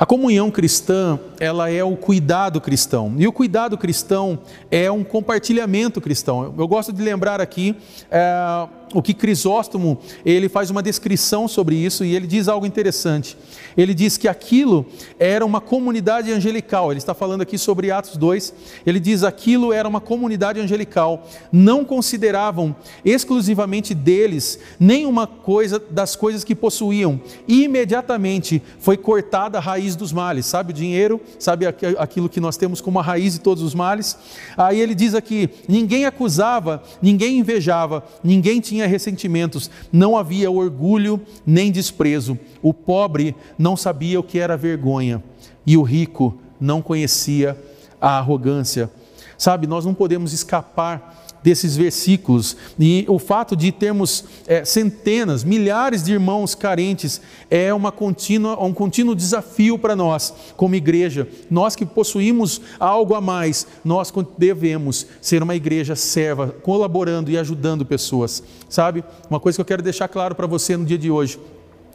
A 0.03 0.05
comunhão 0.05 0.51
cristã, 0.51 1.17
ela 1.39 1.71
é 1.71 1.85
o 1.85 1.97
cuidado 1.97 2.61
cristão. 2.61 3.15
E 3.19 3.29
o 3.29 3.33
cuidado 3.33 3.79
cristão 3.79 4.41
é 4.69 4.91
um 4.91 5.05
compartilhamento 5.05 6.01
cristão. 6.01 6.53
Eu 6.59 6.67
gosto 6.67 6.93
de 6.93 7.01
lembrar 7.01 7.41
aqui 7.41 7.77
é, 8.11 8.67
o 8.95 9.03
que 9.03 9.15
Crisóstomo, 9.15 9.99
ele 10.25 10.49
faz 10.49 10.71
uma 10.71 10.83
descrição 10.83 11.49
sobre 11.49 11.77
isso 11.77 12.05
e 12.05 12.15
ele 12.15 12.27
diz 12.27 12.49
algo 12.49 12.67
interessante. 12.67 13.37
Ele 13.77 13.95
diz 13.95 14.17
que 14.17 14.29
aquilo 14.29 14.85
era 15.19 15.45
uma 15.45 15.61
comunidade 15.61 16.31
angelical. 16.31 16.91
Ele 16.91 16.99
está 16.99 17.15
falando 17.15 17.43
aqui 17.43 17.57
sobre 17.57 17.91
Atos 17.91 18.17
2. 18.17 18.55
Ele 18.85 19.01
diz 19.01 19.23
aquilo 19.23 19.73
era 19.73 19.89
uma 19.89 20.01
comunidade 20.01 20.61
angelical. 20.61 21.27
Não 21.51 21.85
consideravam 21.85 22.75
exclusivamente 23.05 23.95
deles 23.95 24.59
nenhuma 24.79 25.27
coisa 25.27 25.79
das 25.79 26.15
coisas 26.15 26.45
que 26.45 26.55
possuíam. 26.55 27.21
E 27.49 27.65
imediatamente 27.65 28.63
foi 28.79 28.97
cortada 28.97 29.59
a 29.59 29.61
raiz 29.61 29.92
dos 29.97 30.13
males. 30.13 30.47
Sabe 30.47 30.73
o 30.73 30.75
dinheiro? 30.75 31.21
Sabe 31.39 31.67
aquilo 31.67 32.29
que 32.29 32.41
nós 32.41 32.57
temos 32.57 32.81
como 32.81 32.99
a 32.99 33.03
raiz 33.03 33.35
de 33.35 33.41
todos 33.41 33.63
os 33.63 33.75
males? 33.75 34.17
Aí 34.57 34.81
ele 34.81 34.95
diz 34.95 35.15
aqui: 35.15 35.49
ninguém 35.69 36.05
acusava, 36.05 36.83
ninguém 37.01 37.39
invejava, 37.39 38.05
ninguém 38.23 38.61
tinha 38.61 38.87
ressentimentos, 38.87 39.71
não 39.93 40.17
havia 40.17 40.51
orgulho 40.51 41.21
nem 41.47 41.71
desprezo. 41.71 42.39
O 42.63 42.73
pobre 42.73 43.35
não 43.59 43.77
sabia 43.77 44.19
o 44.19 44.23
que 44.23 44.39
era 44.39 44.57
vergonha 44.57 45.23
e 45.67 45.77
o 45.77 45.83
rico 45.83 46.39
não 46.61 46.83
conhecia 46.83 47.57
a 48.01 48.19
arrogância. 48.19 48.91
Sabe, 49.39 49.67
nós 49.67 49.85
não 49.85 49.95
podemos 49.95 50.33
escapar 50.33 51.22
desses 51.43 51.77
versículos. 51.77 52.57
E 52.79 53.05
o 53.09 53.19
fato 53.19 53.57
de 53.57 53.73
termos 53.73 54.25
é, 54.47 54.65
centenas, 54.65 55.45
milhares 55.45 56.03
de 56.03 56.13
irmãos 56.13 56.55
carentes 56.55 57.21
é 57.51 57.73
uma 57.73 57.91
contínua, 57.91 58.63
um 58.63 58.73
contínuo 58.73 59.15
desafio 59.15 59.79
para 59.79 59.97
nós, 59.97 60.33
como 60.57 60.75
igreja. 60.75 61.29
Nós 61.51 61.75
que 61.75 61.85
possuímos 61.85 62.61
algo 62.79 63.15
a 63.15 63.21
mais, 63.21 63.67
nós 63.85 64.13
devemos 64.39 65.07
ser 65.21 65.43
uma 65.43 65.55
igreja 65.55 65.97
serva, 65.97 66.49
colaborando 66.63 67.31
e 67.31 67.39
ajudando 67.39 67.85
pessoas. 67.85 68.43
Sabe? 68.69 69.05
Uma 69.29 69.41
coisa 69.41 69.57
que 69.57 69.61
eu 69.61 69.67
quero 69.67 69.83
deixar 69.83 70.09
claro 70.09 70.35
para 70.35 70.47
você 70.47 70.77
no 70.77 70.85
dia 70.85 70.99
de 70.99 71.11
hoje 71.11 71.39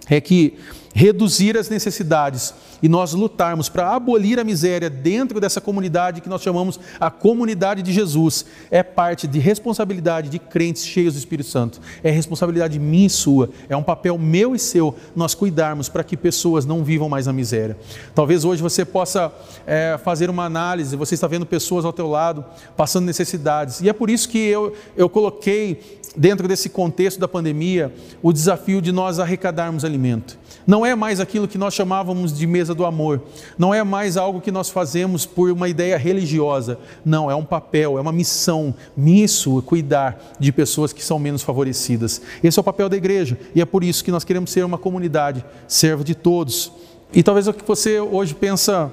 é 0.09 0.21
que 0.21 0.57
reduzir 0.93 1.57
as 1.57 1.69
necessidades 1.69 2.53
e 2.81 2.87
nós 2.87 3.13
lutarmos 3.13 3.69
para 3.69 3.95
abolir 3.95 4.39
a 4.39 4.43
miséria 4.43 4.89
dentro 4.89 5.39
dessa 5.39 5.59
comunidade 5.59 6.21
que 6.21 6.29
nós 6.29 6.41
chamamos 6.41 6.79
a 6.99 7.09
comunidade 7.09 7.81
de 7.81 7.91
Jesus, 7.91 8.45
é 8.69 8.83
parte 8.83 9.27
de 9.27 9.39
responsabilidade 9.39 10.29
de 10.29 10.39
crentes 10.39 10.85
cheios 10.85 11.13
do 11.13 11.17
Espírito 11.17 11.49
Santo. 11.49 11.79
É 12.03 12.11
responsabilidade 12.11 12.77
minha 12.79 13.07
e 13.07 13.09
sua, 13.09 13.49
é 13.67 13.75
um 13.75 13.83
papel 13.83 14.17
meu 14.17 14.55
e 14.55 14.59
seu 14.59 14.95
nós 15.15 15.33
cuidarmos 15.33 15.89
para 15.89 16.03
que 16.03 16.15
pessoas 16.15 16.65
não 16.65 16.83
vivam 16.83 17.09
mais 17.09 17.25
na 17.25 17.33
miséria. 17.33 17.77
Talvez 18.13 18.45
hoje 18.45 18.61
você 18.61 18.85
possa 18.85 19.31
é, 19.65 19.99
fazer 20.03 20.29
uma 20.29 20.45
análise, 20.45 20.95
você 20.95 21.15
está 21.15 21.27
vendo 21.27 21.45
pessoas 21.45 21.85
ao 21.85 21.93
teu 21.93 22.07
lado 22.07 22.45
passando 22.75 23.05
necessidades, 23.05 23.81
e 23.81 23.89
é 23.89 23.93
por 23.93 24.09
isso 24.09 24.29
que 24.29 24.37
eu, 24.37 24.73
eu 24.95 25.09
coloquei 25.09 25.99
dentro 26.15 26.47
desse 26.47 26.69
contexto 26.69 27.19
da 27.19 27.27
pandemia 27.27 27.93
o 28.21 28.33
desafio 28.33 28.81
de 28.81 28.91
nós 28.91 29.19
arrecadarmos 29.19 29.85
alimento. 29.85 30.37
Não 30.65 30.85
é 30.85 30.86
mais 30.95 31.19
aquilo 31.19 31.47
que 31.47 31.57
nós 31.57 31.73
chamávamos 31.73 32.37
de 32.37 32.45
mesa 32.45 32.73
do 32.73 32.85
amor, 32.85 33.21
não 33.57 33.73
é 33.73 33.83
mais 33.83 34.17
algo 34.17 34.41
que 34.41 34.51
nós 34.51 34.69
fazemos 34.69 35.25
por 35.25 35.51
uma 35.51 35.67
ideia 35.67 35.97
religiosa, 35.97 36.77
não, 37.03 37.29
é 37.31 37.35
um 37.35 37.43
papel, 37.43 37.97
é 37.97 38.01
uma 38.01 38.11
missão 38.11 38.73
minha 38.95 39.25
e 39.25 39.27
sua, 39.27 39.61
cuidar 39.61 40.35
de 40.39 40.51
pessoas 40.51 40.93
que 40.93 41.03
são 41.03 41.17
menos 41.19 41.41
favorecidas. 41.41 42.21
Esse 42.43 42.59
é 42.59 42.61
o 42.61 42.63
papel 42.63 42.89
da 42.89 42.97
igreja 42.97 43.37
e 43.55 43.61
é 43.61 43.65
por 43.65 43.83
isso 43.83 44.03
que 44.03 44.11
nós 44.11 44.23
queremos 44.23 44.51
ser 44.51 44.63
uma 44.63 44.77
comunidade, 44.77 45.43
servo 45.67 46.03
de 46.03 46.15
todos. 46.15 46.71
E 47.13 47.23
talvez 47.23 47.47
o 47.47 47.53
que 47.53 47.65
você 47.65 47.99
hoje 47.99 48.33
pensa, 48.33 48.91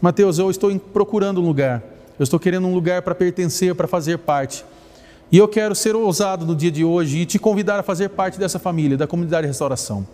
Mateus, 0.00 0.38
eu 0.38 0.50
estou 0.50 0.76
procurando 0.78 1.40
um 1.40 1.46
lugar, 1.46 1.82
eu 2.18 2.22
estou 2.22 2.38
querendo 2.38 2.66
um 2.66 2.74
lugar 2.74 3.02
para 3.02 3.14
pertencer, 3.14 3.74
para 3.74 3.88
fazer 3.88 4.18
parte. 4.18 4.64
E 5.30 5.36
eu 5.36 5.46
quero 5.46 5.74
ser 5.74 5.94
ousado 5.94 6.46
no 6.46 6.56
dia 6.56 6.70
de 6.70 6.84
hoje 6.84 7.18
e 7.18 7.26
te 7.26 7.38
convidar 7.38 7.78
a 7.78 7.82
fazer 7.82 8.08
parte 8.08 8.38
dessa 8.38 8.58
família, 8.58 8.96
da 8.96 9.06
comunidade 9.06 9.42
de 9.42 9.48
restauração. 9.48 10.06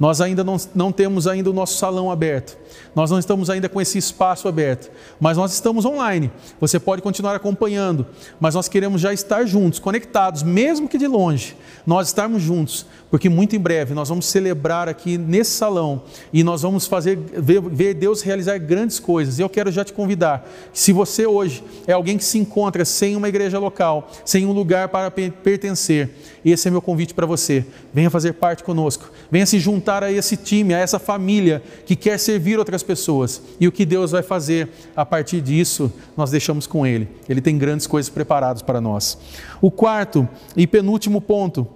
Nós 0.00 0.22
ainda 0.22 0.42
não, 0.42 0.56
não 0.74 0.90
temos 0.90 1.26
ainda 1.26 1.50
o 1.50 1.52
nosso 1.52 1.76
salão 1.76 2.10
aberto. 2.10 2.56
Nós 2.96 3.10
não 3.10 3.18
estamos 3.18 3.50
ainda 3.50 3.68
com 3.68 3.78
esse 3.78 3.98
espaço 3.98 4.48
aberto, 4.48 4.90
mas 5.20 5.36
nós 5.36 5.52
estamos 5.52 5.84
online. 5.84 6.32
Você 6.58 6.80
pode 6.80 7.02
continuar 7.02 7.36
acompanhando, 7.36 8.06
mas 8.40 8.54
nós 8.54 8.66
queremos 8.66 9.02
já 9.02 9.12
estar 9.12 9.44
juntos, 9.44 9.78
conectados, 9.78 10.42
mesmo 10.42 10.88
que 10.88 10.96
de 10.96 11.06
longe. 11.06 11.54
Nós 11.86 12.08
estarmos 12.08 12.42
juntos, 12.42 12.86
porque 13.10 13.28
muito 13.28 13.54
em 13.54 13.58
breve 13.58 13.92
nós 13.92 14.08
vamos 14.08 14.24
celebrar 14.24 14.88
aqui 14.88 15.18
nesse 15.18 15.50
salão 15.50 16.02
e 16.32 16.42
nós 16.42 16.62
vamos 16.62 16.86
fazer 16.86 17.16
ver, 17.16 17.60
ver 17.60 17.92
Deus 17.92 18.22
realizar 18.22 18.56
grandes 18.56 18.98
coisas. 18.98 19.38
E 19.38 19.42
eu 19.42 19.50
quero 19.50 19.70
já 19.70 19.84
te 19.84 19.92
convidar, 19.92 20.48
se 20.72 20.92
você 20.94 21.26
hoje 21.26 21.62
é 21.86 21.92
alguém 21.92 22.16
que 22.16 22.24
se 22.24 22.38
encontra 22.38 22.86
sem 22.86 23.16
uma 23.16 23.28
igreja 23.28 23.58
local, 23.58 24.10
sem 24.24 24.46
um 24.46 24.52
lugar 24.52 24.88
para 24.88 25.10
pertencer, 25.10 26.10
esse 26.44 26.68
é 26.68 26.70
meu 26.70 26.80
convite 26.80 27.12
para 27.12 27.26
você. 27.26 27.64
Venha 27.92 28.08
fazer 28.08 28.34
parte 28.34 28.64
conosco, 28.64 29.10
venha 29.30 29.44
se 29.44 29.58
juntar 29.58 30.02
a 30.02 30.10
esse 30.10 30.36
time, 30.36 30.72
a 30.72 30.78
essa 30.78 30.98
família 30.98 31.62
que 31.84 31.94
quer 31.94 32.18
servir 32.18 32.58
outras 32.58 32.82
pessoas. 32.82 33.42
E 33.58 33.68
o 33.68 33.72
que 33.72 33.84
Deus 33.84 34.12
vai 34.12 34.22
fazer 34.22 34.68
a 34.96 35.04
partir 35.04 35.40
disso, 35.40 35.92
nós 36.16 36.30
deixamos 36.30 36.66
com 36.66 36.86
Ele. 36.86 37.08
Ele 37.28 37.40
tem 37.40 37.58
grandes 37.58 37.86
coisas 37.86 38.08
preparadas 38.08 38.62
para 38.62 38.80
nós. 38.80 39.18
O 39.60 39.70
quarto 39.70 40.28
e 40.56 40.66
penúltimo 40.66 41.20
ponto, 41.20 41.66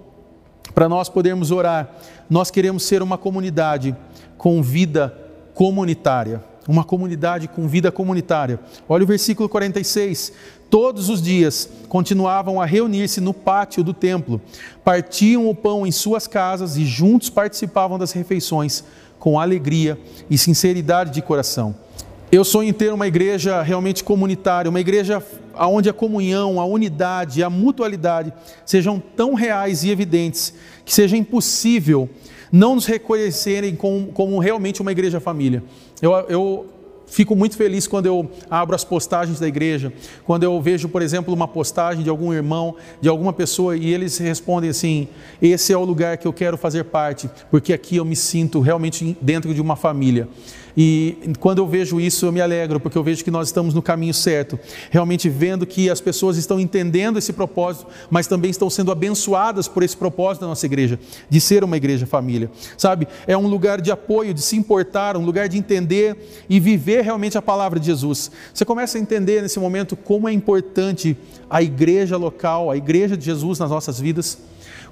para 0.73 0.89
nós 0.89 1.09
podermos 1.09 1.51
orar, 1.51 1.95
nós 2.29 2.49
queremos 2.49 2.83
ser 2.83 3.01
uma 3.03 3.17
comunidade 3.17 3.95
com 4.37 4.61
vida 4.61 5.15
comunitária 5.53 6.43
uma 6.67 6.83
comunidade 6.83 7.47
com 7.47 7.67
vida 7.67 7.91
comunitária. 7.91 8.59
Olha 8.87 9.03
o 9.03 9.07
versículo 9.07 9.47
46. 9.47 10.33
Todos 10.69 11.09
os 11.09 11.21
dias 11.21 11.69
continuavam 11.87 12.59
a 12.59 12.65
reunir-se 12.65 13.21
no 13.21 13.33
pátio 13.33 13.83
do 13.83 13.93
templo, 13.93 14.41
partiam 14.83 15.47
o 15.49 15.55
pão 15.55 15.85
em 15.85 15.91
suas 15.91 16.27
casas 16.27 16.75
e 16.75 16.85
juntos 16.85 17.29
participavam 17.29 17.99
das 17.99 18.11
refeições 18.11 18.83
com 19.19 19.39
alegria 19.39 19.97
e 20.29 20.37
sinceridade 20.37 21.11
de 21.11 21.21
coração. 21.21 21.75
Eu 22.31 22.43
sonho 22.43 22.69
em 22.69 22.73
ter 22.73 22.91
uma 22.91 23.07
igreja 23.07 23.61
realmente 23.61 24.03
comunitária, 24.03 24.69
uma 24.69 24.79
igreja 24.79 25.23
onde 25.57 25.89
a 25.89 25.93
comunhão, 25.93 26.59
a 26.59 26.65
unidade, 26.65 27.43
a 27.43 27.49
mutualidade 27.49 28.33
sejam 28.65 29.01
tão 29.15 29.35
reais 29.35 29.83
e 29.83 29.89
evidentes 29.89 30.53
que 30.83 30.93
seja 30.93 31.15
impossível 31.15 32.09
não 32.51 32.75
nos 32.75 32.85
reconhecerem 32.85 33.75
como, 33.75 34.07
como 34.07 34.39
realmente 34.39 34.81
uma 34.81 34.91
igreja 34.91 35.19
família. 35.19 35.63
Eu, 36.01 36.11
eu 36.27 36.65
fico 37.07 37.35
muito 37.35 37.55
feliz 37.55 37.87
quando 37.87 38.05
eu 38.07 38.29
abro 38.49 38.75
as 38.75 38.83
postagens 38.83 39.39
da 39.39 39.47
igreja, 39.47 39.93
quando 40.25 40.43
eu 40.43 40.61
vejo, 40.61 40.89
por 40.89 41.01
exemplo, 41.01 41.33
uma 41.33 41.47
postagem 41.47 42.03
de 42.03 42.09
algum 42.09 42.33
irmão, 42.33 42.75
de 42.99 43.09
alguma 43.09 43.31
pessoa 43.31 43.75
e 43.75 43.93
eles 43.93 44.17
respondem 44.17 44.69
assim: 44.69 45.07
"Esse 45.41 45.71
é 45.71 45.77
o 45.77 45.83
lugar 45.83 46.17
que 46.17 46.27
eu 46.27 46.33
quero 46.33 46.57
fazer 46.57 46.85
parte, 46.85 47.29
porque 47.49 47.73
aqui 47.73 47.97
eu 47.97 48.05
me 48.05 48.15
sinto 48.15 48.59
realmente 48.59 49.17
dentro 49.21 49.53
de 49.53 49.61
uma 49.61 49.75
família". 49.75 50.27
E 50.77 51.17
quando 51.39 51.59
eu 51.59 51.67
vejo 51.67 51.99
isso, 51.99 52.25
eu 52.25 52.31
me 52.31 52.41
alegro, 52.41 52.79
porque 52.79 52.97
eu 52.97 53.03
vejo 53.03 53.23
que 53.23 53.31
nós 53.31 53.47
estamos 53.47 53.73
no 53.73 53.81
caminho 53.81 54.13
certo, 54.13 54.59
realmente 54.89 55.29
vendo 55.29 55.65
que 55.65 55.89
as 55.89 56.01
pessoas 56.01 56.37
estão 56.37 56.59
entendendo 56.59 57.17
esse 57.17 57.31
propósito, 57.31 57.87
mas 58.09 58.27
também 58.27 58.51
estão 58.51 58.69
sendo 58.69 58.91
abençoadas 58.91 59.67
por 59.67 59.83
esse 59.83 59.95
propósito 59.95 60.41
da 60.41 60.47
nossa 60.47 60.65
igreja, 60.65 60.99
de 61.29 61.39
ser 61.39 61.63
uma 61.63 61.77
igreja 61.77 62.05
família. 62.05 62.49
Sabe? 62.77 63.07
É 63.25 63.37
um 63.37 63.47
lugar 63.47 63.79
de 63.79 63.91
apoio, 63.91 64.33
de 64.33 64.41
se 64.41 64.55
importar, 64.55 65.15
um 65.15 65.25
lugar 65.25 65.47
de 65.47 65.57
entender 65.57 66.17
e 66.49 66.59
viver 66.59 67.01
realmente 67.03 67.37
a 67.37 67.41
palavra 67.41 67.79
de 67.79 67.85
Jesus. 67.85 68.31
Você 68.53 68.65
começa 68.65 68.97
a 68.97 69.01
entender 69.01 69.41
nesse 69.41 69.59
momento 69.59 69.95
como 69.95 70.27
é 70.27 70.33
importante 70.33 71.17
a 71.49 71.61
igreja 71.61 72.17
local, 72.17 72.69
a 72.69 72.77
igreja 72.77 73.15
de 73.15 73.23
Jesus 73.23 73.59
nas 73.59 73.69
nossas 73.69 73.99
vidas. 73.99 74.37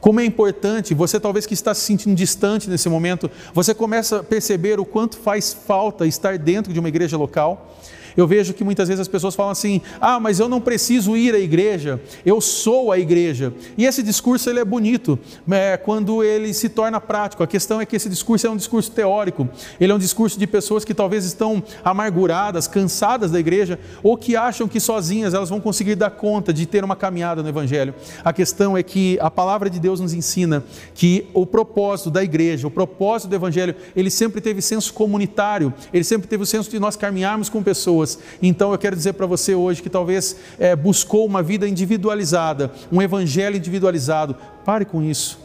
Como 0.04 0.20
é 0.20 0.26
importante, 0.26 0.94
você 0.94 1.18
talvez 1.18 1.46
que 1.46 1.54
está 1.54 1.74
se 1.74 1.80
sentindo 1.80 2.14
distante 2.14 2.70
nesse 2.70 2.90
momento, 2.90 3.32
você 3.54 3.74
começa 3.74 4.20
a 4.20 4.24
perceber 4.24 4.78
o 4.78 4.84
quanto 4.84 5.16
faz 5.16 5.54
falta 5.54 6.06
estar 6.06 6.38
dentro 6.38 6.74
de 6.74 6.80
uma 6.82 6.90
igreja 6.90 7.16
local. 7.16 7.74
Eu 8.16 8.28
vejo 8.28 8.54
que 8.54 8.64
muitas 8.64 8.88
vezes 8.88 9.02
as 9.02 9.08
pessoas 9.08 9.36
falam 9.36 9.52
assim: 9.52 9.82
"Ah, 10.00 10.20
mas 10.20 10.40
eu 10.40 10.48
não 10.48 10.62
preciso 10.62 11.16
ir 11.18 11.34
à 11.34 11.40
igreja, 11.40 12.02
eu 12.26 12.40
sou 12.40 12.92
a 12.92 13.00
igreja". 13.00 13.54
E 13.78 13.86
esse 13.86 14.04
discurso 14.04 14.50
ele 14.50 14.60
é 14.60 14.66
bonito, 14.66 15.18
é, 15.50 15.78
quando 15.78 16.24
ele 16.24 16.54
se 16.54 16.70
torna 16.70 17.00
prático. 17.00 17.44
A 17.44 17.48
questão 17.48 17.82
é 17.82 17.86
que 17.86 17.96
esse 17.96 18.10
discurso 18.10 18.48
é 18.48 18.50
um 18.50 18.58
discurso 18.58 18.92
teórico. 18.92 19.48
Ele 19.80 19.92
é 19.92 19.96
um 19.96 20.00
discurso 20.00 20.38
de 20.38 20.48
pessoas 20.48 20.86
que 20.86 20.94
talvez 20.94 21.26
estão 21.26 21.64
amarguradas, 21.84 22.68
cansadas 22.68 23.32
da 23.32 23.40
igreja, 23.40 23.80
ou 24.02 24.18
que 24.18 24.36
acham 24.36 24.68
que 24.68 24.80
sozinhas 24.80 25.34
elas 25.34 25.50
vão 25.50 25.60
conseguir 25.60 25.96
dar 25.96 26.12
conta 26.12 26.54
de 26.54 26.66
ter 26.66 26.84
uma 26.84 26.96
caminhada 26.96 27.42
no 27.42 27.50
evangelho. 27.50 27.94
A 28.24 28.34
questão 28.34 28.78
é 28.78 28.84
que 28.84 29.18
a 29.22 29.32
palavra 29.32 29.70
de 29.70 29.80
Deus 29.80 30.00
nos 30.00 30.14
ensina 30.14 30.64
que 30.94 31.28
o 31.34 31.46
propósito 31.46 32.10
da 32.10 32.24
igreja, 32.24 32.68
o 32.68 32.72
propósito 32.72 33.30
do 33.30 33.36
evangelho, 33.36 33.76
ele 33.96 34.10
sempre 34.10 34.42
teve 34.42 34.62
senso 34.62 34.94
comunitário, 34.94 35.74
ele 35.94 36.04
sempre 36.04 36.28
teve 36.28 36.44
o 36.44 36.46
senso 36.46 36.70
de 36.70 36.80
nós 36.80 36.96
caminharmos 36.96 37.50
com 37.50 37.64
pessoas 37.64 38.03
pessoas. 38.04 38.20
Então 38.42 38.72
eu 38.72 38.78
quero 38.78 38.96
dizer 38.96 39.14
para 39.14 39.26
você 39.26 39.56
hoje 39.56 39.82
que 39.82 39.90
talvez 39.90 40.36
é, 40.60 40.76
buscou 40.76 41.26
uma 41.26 41.42
vida 41.42 41.68
individualizada, 41.68 42.72
um 42.92 43.02
evangelho 43.02 43.58
individualizado. 43.58 44.36
Pare 44.66 44.86
com 44.86 45.02
isso. 45.02 45.43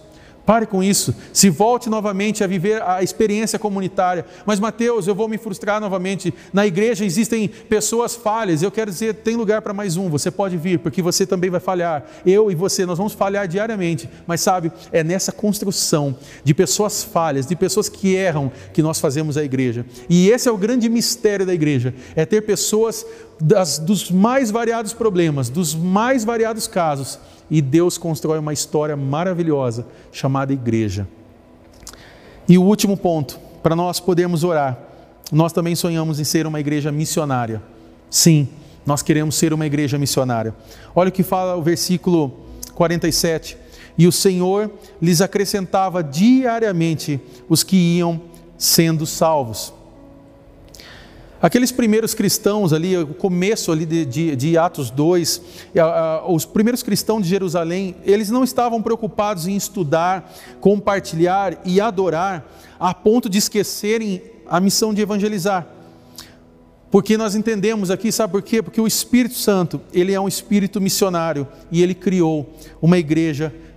Pare 0.48 0.64
com 0.64 0.82
isso. 0.82 1.14
Se 1.30 1.50
volte 1.50 1.90
novamente 1.90 2.42
a 2.42 2.46
viver 2.46 2.80
a 2.82 3.02
experiência 3.02 3.58
comunitária. 3.58 4.24
Mas, 4.46 4.58
Mateus, 4.58 5.06
eu 5.06 5.14
vou 5.14 5.28
me 5.28 5.36
frustrar 5.36 5.78
novamente. 5.78 6.32
Na 6.54 6.66
igreja 6.66 7.04
existem 7.04 7.46
pessoas 7.46 8.16
falhas. 8.16 8.62
Eu 8.62 8.70
quero 8.70 8.90
dizer, 8.90 9.16
tem 9.16 9.36
lugar 9.36 9.60
para 9.60 9.74
mais 9.74 9.98
um. 9.98 10.08
Você 10.08 10.30
pode 10.30 10.56
vir, 10.56 10.78
porque 10.78 11.02
você 11.02 11.26
também 11.26 11.50
vai 11.50 11.60
falhar. 11.60 12.02
Eu 12.24 12.50
e 12.50 12.54
você, 12.54 12.86
nós 12.86 12.96
vamos 12.96 13.12
falhar 13.12 13.46
diariamente. 13.46 14.08
Mas, 14.26 14.40
sabe, 14.40 14.72
é 14.90 15.04
nessa 15.04 15.32
construção 15.32 16.16
de 16.42 16.54
pessoas 16.54 17.04
falhas, 17.04 17.44
de 17.44 17.54
pessoas 17.54 17.90
que 17.90 18.14
erram, 18.14 18.50
que 18.72 18.80
nós 18.80 18.98
fazemos 18.98 19.36
a 19.36 19.44
igreja. 19.44 19.84
E 20.08 20.30
esse 20.30 20.48
é 20.48 20.50
o 20.50 20.56
grande 20.56 20.88
mistério 20.88 21.44
da 21.44 21.52
igreja: 21.52 21.92
é 22.16 22.24
ter 22.24 22.40
pessoas 22.40 23.04
das, 23.40 23.78
dos 23.78 24.10
mais 24.10 24.50
variados 24.50 24.92
problemas, 24.92 25.48
dos 25.48 25.74
mais 25.74 26.24
variados 26.24 26.66
casos 26.66 27.18
e 27.50 27.62
Deus 27.62 27.96
constrói 27.96 28.38
uma 28.38 28.52
história 28.52 28.96
maravilhosa 28.96 29.86
chamada 30.12 30.52
igreja. 30.52 31.06
E 32.48 32.58
o 32.58 32.62
último 32.62 32.96
ponto, 32.96 33.38
para 33.62 33.76
nós 33.76 34.00
podermos 34.00 34.44
orar, 34.44 34.78
nós 35.30 35.52
também 35.52 35.74
sonhamos 35.74 36.18
em 36.18 36.24
ser 36.24 36.46
uma 36.46 36.60
igreja 36.60 36.90
missionária. 36.90 37.62
Sim, 38.10 38.48
nós 38.86 39.02
queremos 39.02 39.34
ser 39.34 39.52
uma 39.52 39.66
igreja 39.66 39.98
missionária. 39.98 40.54
Olha 40.94 41.10
o 41.10 41.12
que 41.12 41.22
fala 41.22 41.56
o 41.56 41.62
versículo 41.62 42.32
47. 42.74 43.56
E 43.98 44.06
o 44.06 44.12
Senhor 44.12 44.70
lhes 45.02 45.20
acrescentava 45.20 46.02
diariamente 46.02 47.20
os 47.48 47.62
que 47.62 47.76
iam 47.76 48.20
sendo 48.56 49.04
salvos. 49.04 49.74
Aqueles 51.40 51.70
primeiros 51.70 52.14
cristãos 52.14 52.72
ali, 52.72 52.96
o 52.98 53.14
começo 53.14 53.70
ali 53.70 53.86
de, 53.86 54.04
de, 54.04 54.34
de 54.34 54.58
Atos 54.58 54.90
2, 54.90 55.40
os 56.26 56.44
primeiros 56.44 56.82
cristãos 56.82 57.22
de 57.22 57.28
Jerusalém, 57.28 57.94
eles 58.04 58.28
não 58.28 58.42
estavam 58.42 58.82
preocupados 58.82 59.46
em 59.46 59.54
estudar, 59.54 60.32
compartilhar 60.60 61.60
e 61.64 61.80
adorar, 61.80 62.44
a 62.78 62.92
ponto 62.92 63.28
de 63.28 63.38
esquecerem 63.38 64.20
a 64.48 64.58
missão 64.58 64.92
de 64.92 65.00
evangelizar. 65.00 65.66
Porque 66.90 67.16
nós 67.16 67.36
entendemos 67.36 67.90
aqui, 67.90 68.10
sabe 68.10 68.32
por 68.32 68.42
quê? 68.42 68.60
Porque 68.60 68.80
o 68.80 68.86
Espírito 68.86 69.34
Santo, 69.34 69.80
ele 69.92 70.12
é 70.12 70.20
um 70.20 70.26
espírito 70.26 70.80
missionário 70.80 71.46
e 71.70 71.82
ele 71.82 71.94
criou 71.94 72.52
uma 72.82 72.98
igreja 72.98 73.44
missionária. 73.46 73.67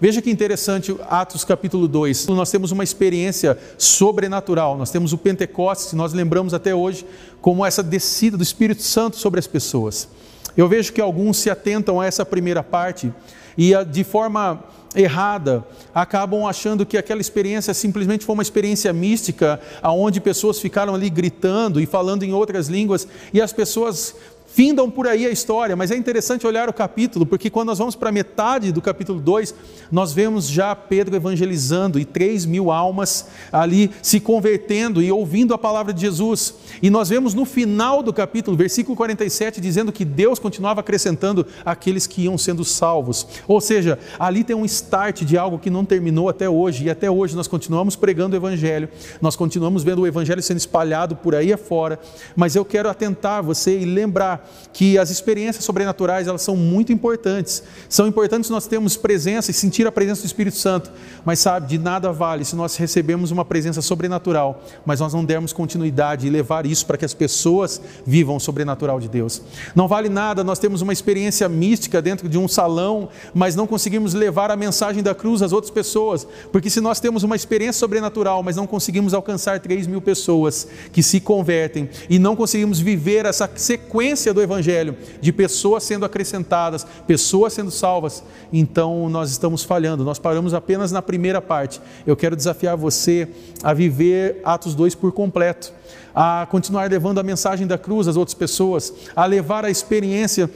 Veja 0.00 0.22
que 0.22 0.30
interessante, 0.30 0.96
Atos 1.08 1.44
capítulo 1.44 1.88
2. 1.88 2.28
Nós 2.28 2.50
temos 2.50 2.70
uma 2.70 2.84
experiência 2.84 3.58
sobrenatural. 3.76 4.76
Nós 4.76 4.90
temos 4.90 5.12
o 5.12 5.18
Pentecostes, 5.18 5.94
nós 5.94 6.12
lembramos 6.12 6.54
até 6.54 6.74
hoje 6.74 7.04
como 7.40 7.66
essa 7.66 7.82
descida 7.82 8.36
do 8.36 8.42
Espírito 8.42 8.82
Santo 8.82 9.16
sobre 9.16 9.40
as 9.40 9.46
pessoas. 9.46 10.08
Eu 10.56 10.68
vejo 10.68 10.92
que 10.92 11.00
alguns 11.00 11.38
se 11.38 11.50
atentam 11.50 12.00
a 12.00 12.06
essa 12.06 12.24
primeira 12.24 12.62
parte 12.62 13.12
e 13.58 13.72
de 13.84 14.04
forma 14.04 14.62
errada 14.94 15.64
acabam 15.92 16.46
achando 16.46 16.86
que 16.86 16.96
aquela 16.96 17.20
experiência 17.20 17.74
simplesmente 17.74 18.24
foi 18.24 18.34
uma 18.34 18.42
experiência 18.42 18.92
mística, 18.92 19.60
aonde 19.82 20.20
pessoas 20.20 20.60
ficaram 20.60 20.94
ali 20.94 21.10
gritando 21.10 21.80
e 21.80 21.86
falando 21.86 22.22
em 22.22 22.32
outras 22.32 22.68
línguas 22.68 23.08
e 23.32 23.40
as 23.40 23.52
pessoas 23.52 24.14
findam 24.54 24.88
por 24.88 25.08
aí 25.08 25.26
a 25.26 25.30
história, 25.30 25.74
mas 25.74 25.90
é 25.90 25.96
interessante 25.96 26.46
olhar 26.46 26.68
o 26.68 26.72
capítulo, 26.72 27.26
porque 27.26 27.50
quando 27.50 27.66
nós 27.66 27.78
vamos 27.78 27.96
para 27.96 28.12
metade 28.12 28.70
do 28.70 28.80
capítulo 28.80 29.20
2, 29.20 29.52
nós 29.90 30.12
vemos 30.12 30.48
já 30.48 30.76
Pedro 30.76 31.16
evangelizando 31.16 31.98
e 31.98 32.04
3 32.04 32.46
mil 32.46 32.70
almas 32.70 33.26
ali 33.50 33.90
se 34.00 34.20
convertendo 34.20 35.02
e 35.02 35.10
ouvindo 35.10 35.52
a 35.54 35.58
palavra 35.58 35.92
de 35.92 36.02
Jesus. 36.02 36.54
E 36.80 36.88
nós 36.88 37.08
vemos 37.08 37.34
no 37.34 37.44
final 37.44 38.00
do 38.00 38.12
capítulo, 38.12 38.56
versículo 38.56 38.96
47, 38.96 39.60
dizendo 39.60 39.90
que 39.90 40.04
Deus 40.04 40.38
continuava 40.38 40.82
acrescentando 40.82 41.44
aqueles 41.64 42.06
que 42.06 42.22
iam 42.22 42.38
sendo 42.38 42.64
salvos. 42.64 43.26
Ou 43.48 43.60
seja, 43.60 43.98
ali 44.20 44.44
tem 44.44 44.54
um 44.54 44.64
start 44.64 45.22
de 45.24 45.36
algo 45.36 45.58
que 45.58 45.68
não 45.68 45.84
terminou 45.84 46.28
até 46.28 46.48
hoje, 46.48 46.84
e 46.84 46.90
até 46.90 47.10
hoje 47.10 47.34
nós 47.34 47.48
continuamos 47.48 47.96
pregando 47.96 48.36
o 48.36 48.38
Evangelho, 48.38 48.88
nós 49.20 49.34
continuamos 49.34 49.82
vendo 49.82 50.02
o 50.02 50.06
Evangelho 50.06 50.40
sendo 50.40 50.58
espalhado 50.58 51.16
por 51.16 51.34
aí 51.34 51.52
afora, 51.52 51.98
mas 52.36 52.54
eu 52.54 52.64
quero 52.64 52.88
atentar 52.88 53.42
você 53.42 53.76
e 53.76 53.84
lembrar 53.84 54.43
que 54.72 54.98
as 54.98 55.10
experiências 55.10 55.64
sobrenaturais 55.64 56.26
elas 56.26 56.42
são 56.42 56.56
muito 56.56 56.92
importantes. 56.92 57.62
São 57.88 58.06
importantes 58.06 58.50
nós 58.50 58.66
termos 58.66 58.96
presença 58.96 59.50
e 59.50 59.54
sentir 59.54 59.86
a 59.86 59.92
presença 59.92 60.22
do 60.22 60.26
Espírito 60.26 60.56
Santo, 60.56 60.90
mas 61.24 61.38
sabe, 61.38 61.66
de 61.66 61.78
nada 61.78 62.12
vale 62.12 62.44
se 62.44 62.56
nós 62.56 62.76
recebemos 62.76 63.30
uma 63.30 63.44
presença 63.44 63.80
sobrenatural, 63.80 64.62
mas 64.84 65.00
nós 65.00 65.14
não 65.14 65.24
dermos 65.24 65.52
continuidade 65.52 66.26
e 66.26 66.30
levar 66.30 66.66
isso 66.66 66.86
para 66.86 66.96
que 66.96 67.04
as 67.04 67.14
pessoas 67.14 67.80
vivam 68.06 68.36
o 68.36 68.40
sobrenatural 68.40 69.00
de 69.00 69.08
Deus. 69.08 69.42
Não 69.74 69.88
vale 69.88 70.08
nada 70.08 70.44
nós 70.44 70.58
temos 70.58 70.82
uma 70.82 70.92
experiência 70.92 71.48
mística 71.48 72.02
dentro 72.02 72.28
de 72.28 72.38
um 72.38 72.46
salão, 72.48 73.08
mas 73.32 73.56
não 73.56 73.66
conseguimos 73.66 74.14
levar 74.14 74.50
a 74.50 74.56
mensagem 74.56 75.02
da 75.02 75.14
cruz 75.14 75.42
às 75.42 75.52
outras 75.52 75.70
pessoas, 75.70 76.26
porque 76.52 76.68
se 76.68 76.80
nós 76.80 77.00
temos 77.00 77.22
uma 77.22 77.36
experiência 77.36 77.80
sobrenatural, 77.80 78.42
mas 78.42 78.56
não 78.56 78.66
conseguimos 78.66 79.14
alcançar 79.14 79.60
3 79.60 79.86
mil 79.86 80.00
pessoas 80.00 80.66
que 80.92 81.02
se 81.02 81.20
convertem 81.20 81.88
e 82.10 82.18
não 82.18 82.36
conseguimos 82.36 82.80
viver 82.80 83.24
essa 83.24 83.50
sequência 83.56 84.33
do 84.34 84.42
Evangelho, 84.42 84.96
de 85.20 85.32
pessoas 85.32 85.84
sendo 85.84 86.04
acrescentadas, 86.04 86.86
pessoas 87.06 87.52
sendo 87.52 87.70
salvas, 87.70 88.22
então 88.52 89.08
nós 89.08 89.30
estamos 89.30 89.62
falhando, 89.62 90.04
nós 90.04 90.18
paramos 90.18 90.52
apenas 90.52 90.92
na 90.92 91.00
primeira 91.00 91.40
parte. 91.40 91.80
Eu 92.06 92.16
quero 92.16 92.36
desafiar 92.36 92.76
você 92.76 93.28
a 93.62 93.72
viver 93.72 94.40
Atos 94.44 94.74
2 94.74 94.94
por 94.94 95.12
completo, 95.12 95.72
a 96.14 96.46
continuar 96.50 96.90
levando 96.90 97.18
a 97.18 97.22
mensagem 97.22 97.66
da 97.66 97.78
cruz 97.78 98.08
às 98.08 98.16
outras 98.16 98.34
pessoas, 98.34 98.92
a 99.16 99.24
levar 99.24 99.64
a 99.64 99.70
experiência 99.70 100.50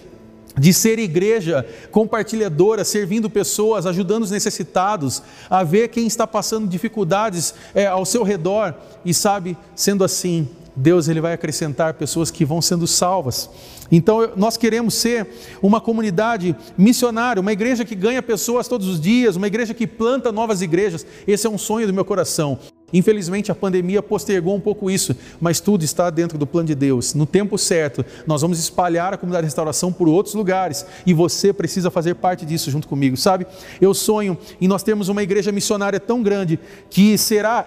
de 0.58 0.72
ser 0.72 0.98
igreja 0.98 1.64
compartilhadora, 1.90 2.84
servindo 2.84 3.30
pessoas, 3.30 3.86
ajudando 3.86 4.24
os 4.24 4.30
necessitados, 4.30 5.22
a 5.48 5.62
ver 5.62 5.88
quem 5.88 6.06
está 6.06 6.26
passando 6.26 6.68
dificuldades 6.68 7.54
é, 7.74 7.86
ao 7.86 8.04
seu 8.04 8.22
redor 8.22 8.74
e 9.04 9.14
sabe, 9.14 9.56
sendo 9.74 10.04
assim, 10.04 10.48
Deus 10.78 11.08
ele 11.08 11.20
vai 11.20 11.32
acrescentar 11.32 11.94
pessoas 11.94 12.30
que 12.30 12.44
vão 12.44 12.62
sendo 12.62 12.86
salvas. 12.86 13.50
Então 13.90 14.32
nós 14.36 14.56
queremos 14.56 14.94
ser 14.94 15.26
uma 15.60 15.80
comunidade 15.80 16.54
missionária, 16.76 17.40
uma 17.40 17.52
igreja 17.52 17.84
que 17.84 17.94
ganha 17.94 18.22
pessoas 18.22 18.68
todos 18.68 18.86
os 18.86 19.00
dias, 19.00 19.34
uma 19.34 19.46
igreja 19.46 19.74
que 19.74 19.86
planta 19.86 20.30
novas 20.30 20.62
igrejas. 20.62 21.04
Esse 21.26 21.46
é 21.46 21.50
um 21.50 21.58
sonho 21.58 21.86
do 21.86 21.92
meu 21.92 22.04
coração. 22.04 22.58
Infelizmente, 22.92 23.52
a 23.52 23.54
pandemia 23.54 24.02
postergou 24.02 24.54
um 24.54 24.60
pouco 24.60 24.90
isso, 24.90 25.14
mas 25.40 25.60
tudo 25.60 25.84
está 25.84 26.08
dentro 26.08 26.38
do 26.38 26.46
plano 26.46 26.68
de 26.68 26.74
Deus. 26.74 27.12
No 27.12 27.26
tempo 27.26 27.58
certo, 27.58 28.04
nós 28.26 28.40
vamos 28.40 28.58
espalhar 28.58 29.12
a 29.12 29.16
comunidade 29.18 29.42
de 29.42 29.48
restauração 29.48 29.92
por 29.92 30.08
outros 30.08 30.34
lugares 30.34 30.86
e 31.04 31.12
você 31.12 31.52
precisa 31.52 31.90
fazer 31.90 32.14
parte 32.14 32.46
disso 32.46 32.70
junto 32.70 32.88
comigo, 32.88 33.16
sabe? 33.16 33.46
Eu 33.78 33.92
sonho 33.92 34.38
em 34.58 34.66
nós 34.66 34.82
termos 34.82 35.08
uma 35.10 35.22
igreja 35.22 35.52
missionária 35.52 36.00
tão 36.00 36.22
grande 36.22 36.58
que 36.88 37.18
será 37.18 37.66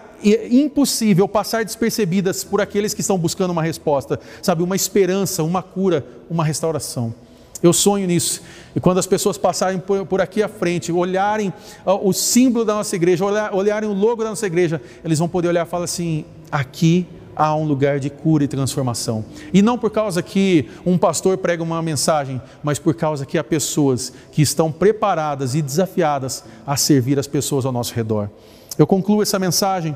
impossível 0.49 1.27
passar 1.27 1.63
despercebidas 1.63 2.43
por 2.43 2.60
aqueles 2.60 2.93
que 2.93 3.01
estão 3.01 3.17
buscando 3.17 3.51
uma 3.51 3.62
resposta, 3.62 4.19
sabe? 4.41 4.63
Uma 4.63 4.75
esperança, 4.75 5.43
uma 5.43 5.62
cura, 5.62 6.03
uma 6.29 6.43
restauração. 6.43 7.13
Eu 7.62 7.74
sonho 7.74 8.08
nisso. 8.08 8.41
E 8.76 8.80
quando 8.80 8.97
as 8.97 9.06
pessoas 9.06 9.38
passarem 9.38 9.80
por, 9.80 10.21
aqui 10.21 10.41
à 10.41 10.47
frente, 10.47 10.91
olharem 10.91 11.54
o 11.86 12.12
símbolo 12.13 12.65
da 12.65 12.74
nossa 12.74 12.95
igreja, 12.95 13.24
olhar, 13.24 13.54
olharem 13.54 13.89
o 13.89 13.93
logo 13.93 14.24
da 14.24 14.30
nossa 14.30 14.47
igreja, 14.47 14.82
eles 15.04 15.19
vão 15.19 15.28
poder 15.28 15.50
olhar 15.50 15.65
e 15.65 15.69
falar 15.69 15.86
assim: 15.86 16.26
aqui 16.52 17.08
há 17.36 17.56
um 17.56 17.65
lugar 17.65 18.00
de 18.00 18.10
cura 18.10 18.43
e 18.43 18.47
transformação. 18.47 19.24
E 19.54 19.62
não 19.62 19.78
por 19.78 19.91
causa 19.91 20.21
que 20.21 20.69
um 20.86 20.97
pastor 20.97 21.38
prega 21.38 21.62
uma 21.63 21.82
mensagem, 21.82 22.41
mas 22.63 22.80
por 22.80 22.93
causa 22.95 23.26
que 23.26 23.38
há 23.38 23.43
pessoas 23.43 24.12
que 24.32 24.41
estão 24.41 24.71
preparadas 24.71 25.56
e 25.56 25.62
desafiadas 25.62 26.43
a 26.65 26.76
servir 26.76 27.19
as 27.19 27.28
pessoas 27.28 27.65
ao 27.65 27.71
nosso 27.71 27.93
redor. 27.93 28.30
Eu 28.78 28.88
concluo 28.88 29.21
essa 29.21 29.38
mensagem 29.38 29.95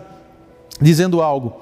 dizendo 0.82 1.22
algo. 1.22 1.62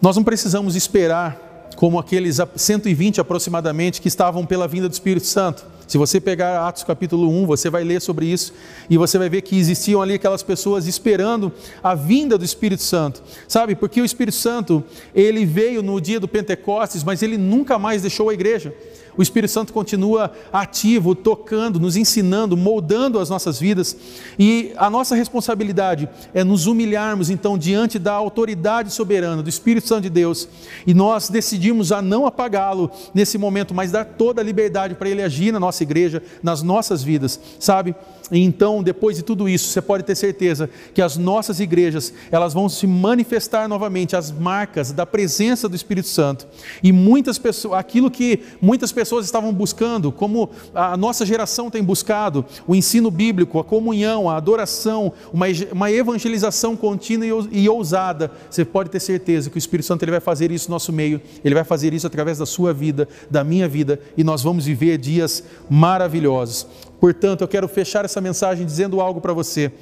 Nós 0.00 0.16
não 0.16 0.24
precisamos 0.24 0.76
esperar 0.76 1.49
como 1.76 1.98
aqueles 1.98 2.38
120 2.56 3.20
aproximadamente 3.20 4.00
que 4.00 4.08
estavam 4.08 4.44
pela 4.44 4.68
vinda 4.68 4.88
do 4.88 4.92
Espírito 4.92 5.26
Santo. 5.26 5.64
Se 5.90 5.98
você 5.98 6.20
pegar 6.20 6.68
Atos 6.68 6.84
capítulo 6.84 7.28
1, 7.28 7.46
você 7.46 7.68
vai 7.68 7.82
ler 7.82 8.00
sobre 8.00 8.24
isso 8.26 8.52
e 8.88 8.96
você 8.96 9.18
vai 9.18 9.28
ver 9.28 9.42
que 9.42 9.58
existiam 9.58 10.00
ali 10.00 10.14
aquelas 10.14 10.40
pessoas 10.40 10.86
esperando 10.86 11.52
a 11.82 11.96
vinda 11.96 12.38
do 12.38 12.44
Espírito 12.44 12.82
Santo. 12.82 13.20
Sabe? 13.48 13.74
Porque 13.74 14.00
o 14.00 14.04
Espírito 14.04 14.36
Santo, 14.36 14.84
ele 15.12 15.44
veio 15.44 15.82
no 15.82 16.00
dia 16.00 16.20
do 16.20 16.28
Pentecostes, 16.28 17.02
mas 17.02 17.24
ele 17.24 17.36
nunca 17.36 17.76
mais 17.76 18.02
deixou 18.02 18.30
a 18.30 18.34
igreja. 18.34 18.72
O 19.16 19.22
Espírito 19.22 19.50
Santo 19.50 19.72
continua 19.72 20.32
ativo, 20.52 21.14
tocando, 21.14 21.80
nos 21.80 21.96
ensinando, 21.96 22.56
moldando 22.56 23.18
as 23.18 23.28
nossas 23.28 23.58
vidas. 23.58 23.96
E 24.38 24.72
a 24.76 24.88
nossa 24.88 25.14
responsabilidade 25.14 26.08
é 26.32 26.44
nos 26.44 26.66
humilharmos 26.66 27.30
então 27.30 27.58
diante 27.58 27.98
da 27.98 28.12
autoridade 28.12 28.92
soberana 28.92 29.42
do 29.42 29.48
Espírito 29.48 29.88
Santo 29.88 30.02
de 30.02 30.10
Deus. 30.10 30.48
E 30.86 30.94
nós 30.94 31.28
decidimos 31.28 31.92
a 31.92 32.00
não 32.00 32.26
apagá-lo 32.26 32.90
nesse 33.12 33.36
momento, 33.36 33.74
mas 33.74 33.90
dar 33.90 34.04
toda 34.04 34.40
a 34.40 34.44
liberdade 34.44 34.94
para 34.94 35.08
ele 35.08 35.22
agir 35.22 35.52
na 35.52 35.60
nossa 35.60 35.82
igreja, 35.82 36.22
nas 36.42 36.62
nossas 36.62 37.02
vidas, 37.02 37.40
sabe? 37.58 37.94
Então, 38.38 38.82
depois 38.82 39.16
de 39.16 39.22
tudo 39.22 39.48
isso, 39.48 39.68
você 39.68 39.80
pode 39.80 40.04
ter 40.04 40.14
certeza 40.14 40.70
que 40.94 41.02
as 41.02 41.16
nossas 41.16 41.60
igrejas, 41.60 42.12
elas 42.30 42.54
vão 42.54 42.68
se 42.68 42.86
manifestar 42.86 43.68
novamente 43.68 44.14
as 44.14 44.30
marcas 44.30 44.92
da 44.92 45.04
presença 45.04 45.68
do 45.68 45.76
Espírito 45.76 46.08
Santo. 46.08 46.46
E 46.82 46.92
muitas 46.92 47.38
pessoas, 47.38 47.78
aquilo 47.78 48.10
que 48.10 48.40
muitas 48.60 48.92
pessoas 48.92 49.24
estavam 49.24 49.52
buscando, 49.52 50.12
como 50.12 50.50
a 50.74 50.96
nossa 50.96 51.26
geração 51.26 51.70
tem 51.70 51.82
buscado, 51.82 52.44
o 52.66 52.74
ensino 52.74 53.10
bíblico, 53.10 53.58
a 53.58 53.64
comunhão, 53.64 54.28
a 54.28 54.36
adoração, 54.36 55.12
uma, 55.32 55.46
uma 55.72 55.90
evangelização 55.90 56.76
contínua 56.76 57.48
e 57.50 57.68
ousada, 57.68 58.30
você 58.48 58.64
pode 58.64 58.90
ter 58.90 59.00
certeza 59.00 59.50
que 59.50 59.56
o 59.56 59.58
Espírito 59.58 59.86
Santo 59.86 60.02
ele 60.04 60.12
vai 60.12 60.20
fazer 60.20 60.50
isso 60.50 60.68
no 60.68 60.74
nosso 60.74 60.92
meio, 60.92 61.20
ele 61.44 61.54
vai 61.54 61.64
fazer 61.64 61.92
isso 61.92 62.06
através 62.06 62.38
da 62.38 62.46
sua 62.46 62.72
vida, 62.72 63.08
da 63.30 63.42
minha 63.42 63.68
vida, 63.68 64.00
e 64.16 64.22
nós 64.22 64.42
vamos 64.42 64.64
viver 64.64 64.98
dias 64.98 65.42
maravilhosos. 65.68 66.66
Portanto, 67.00 67.40
eu 67.40 67.48
quero 67.48 67.66
fechar 67.66 68.04
essa 68.04 68.20
mensagem 68.20 68.66
dizendo 68.66 69.00
algo 69.00 69.20
para 69.20 69.32
você. 69.32 69.72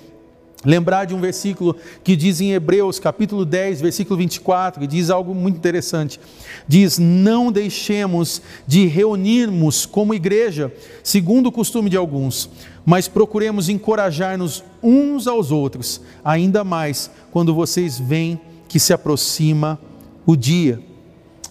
Lembrar 0.64 1.04
de 1.04 1.14
um 1.14 1.20
versículo 1.20 1.76
que 2.02 2.16
diz 2.16 2.40
em 2.40 2.52
Hebreus, 2.52 2.98
capítulo 2.98 3.44
10, 3.44 3.80
versículo 3.80 4.16
24, 4.18 4.80
que 4.80 4.86
diz 4.88 5.08
algo 5.08 5.32
muito 5.32 5.56
interessante. 5.56 6.18
Diz: 6.66 6.98
Não 6.98 7.52
deixemos 7.52 8.42
de 8.66 8.86
reunirmos 8.86 9.86
como 9.86 10.14
igreja, 10.14 10.72
segundo 11.02 11.46
o 11.46 11.52
costume 11.52 11.88
de 11.88 11.96
alguns, 11.96 12.50
mas 12.84 13.06
procuremos 13.06 13.68
encorajar-nos 13.68 14.64
uns 14.82 15.28
aos 15.28 15.52
outros, 15.52 16.00
ainda 16.24 16.64
mais 16.64 17.08
quando 17.30 17.54
vocês 17.54 17.98
veem 17.98 18.40
que 18.68 18.80
se 18.80 18.92
aproxima 18.92 19.78
o 20.26 20.34
dia. 20.34 20.80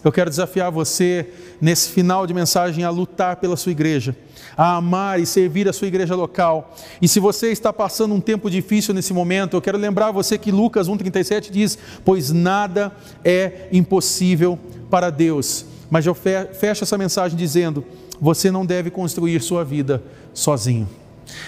Eu 0.04 0.12
quero 0.12 0.30
desafiar 0.30 0.70
você, 0.70 1.26
nesse 1.60 1.90
final 1.90 2.26
de 2.26 2.32
mensagem, 2.32 2.84
a 2.84 2.90
lutar 2.90 3.36
pela 3.36 3.56
sua 3.56 3.72
igreja 3.72 4.14
a 4.58 4.74
amar 4.74 5.20
e 5.20 5.24
servir 5.24 5.68
a 5.68 5.72
sua 5.72 5.86
igreja 5.86 6.16
local. 6.16 6.74
E 7.00 7.06
se 7.06 7.20
você 7.20 7.52
está 7.52 7.72
passando 7.72 8.12
um 8.12 8.20
tempo 8.20 8.50
difícil 8.50 8.92
nesse 8.92 9.12
momento, 9.12 9.56
eu 9.56 9.62
quero 9.62 9.78
lembrar 9.78 10.10
você 10.10 10.36
que 10.36 10.50
Lucas 10.50 10.88
1,37 10.88 11.52
diz: 11.52 11.78
Pois 12.04 12.32
nada 12.32 12.92
é 13.24 13.68
impossível 13.70 14.58
para 14.90 15.10
Deus. 15.10 15.64
Mas 15.88 16.04
eu 16.06 16.14
fecho 16.14 16.82
essa 16.82 16.98
mensagem 16.98 17.38
dizendo: 17.38 17.84
Você 18.20 18.50
não 18.50 18.66
deve 18.66 18.90
construir 18.90 19.40
sua 19.40 19.64
vida 19.64 20.02
sozinho. 20.34 20.88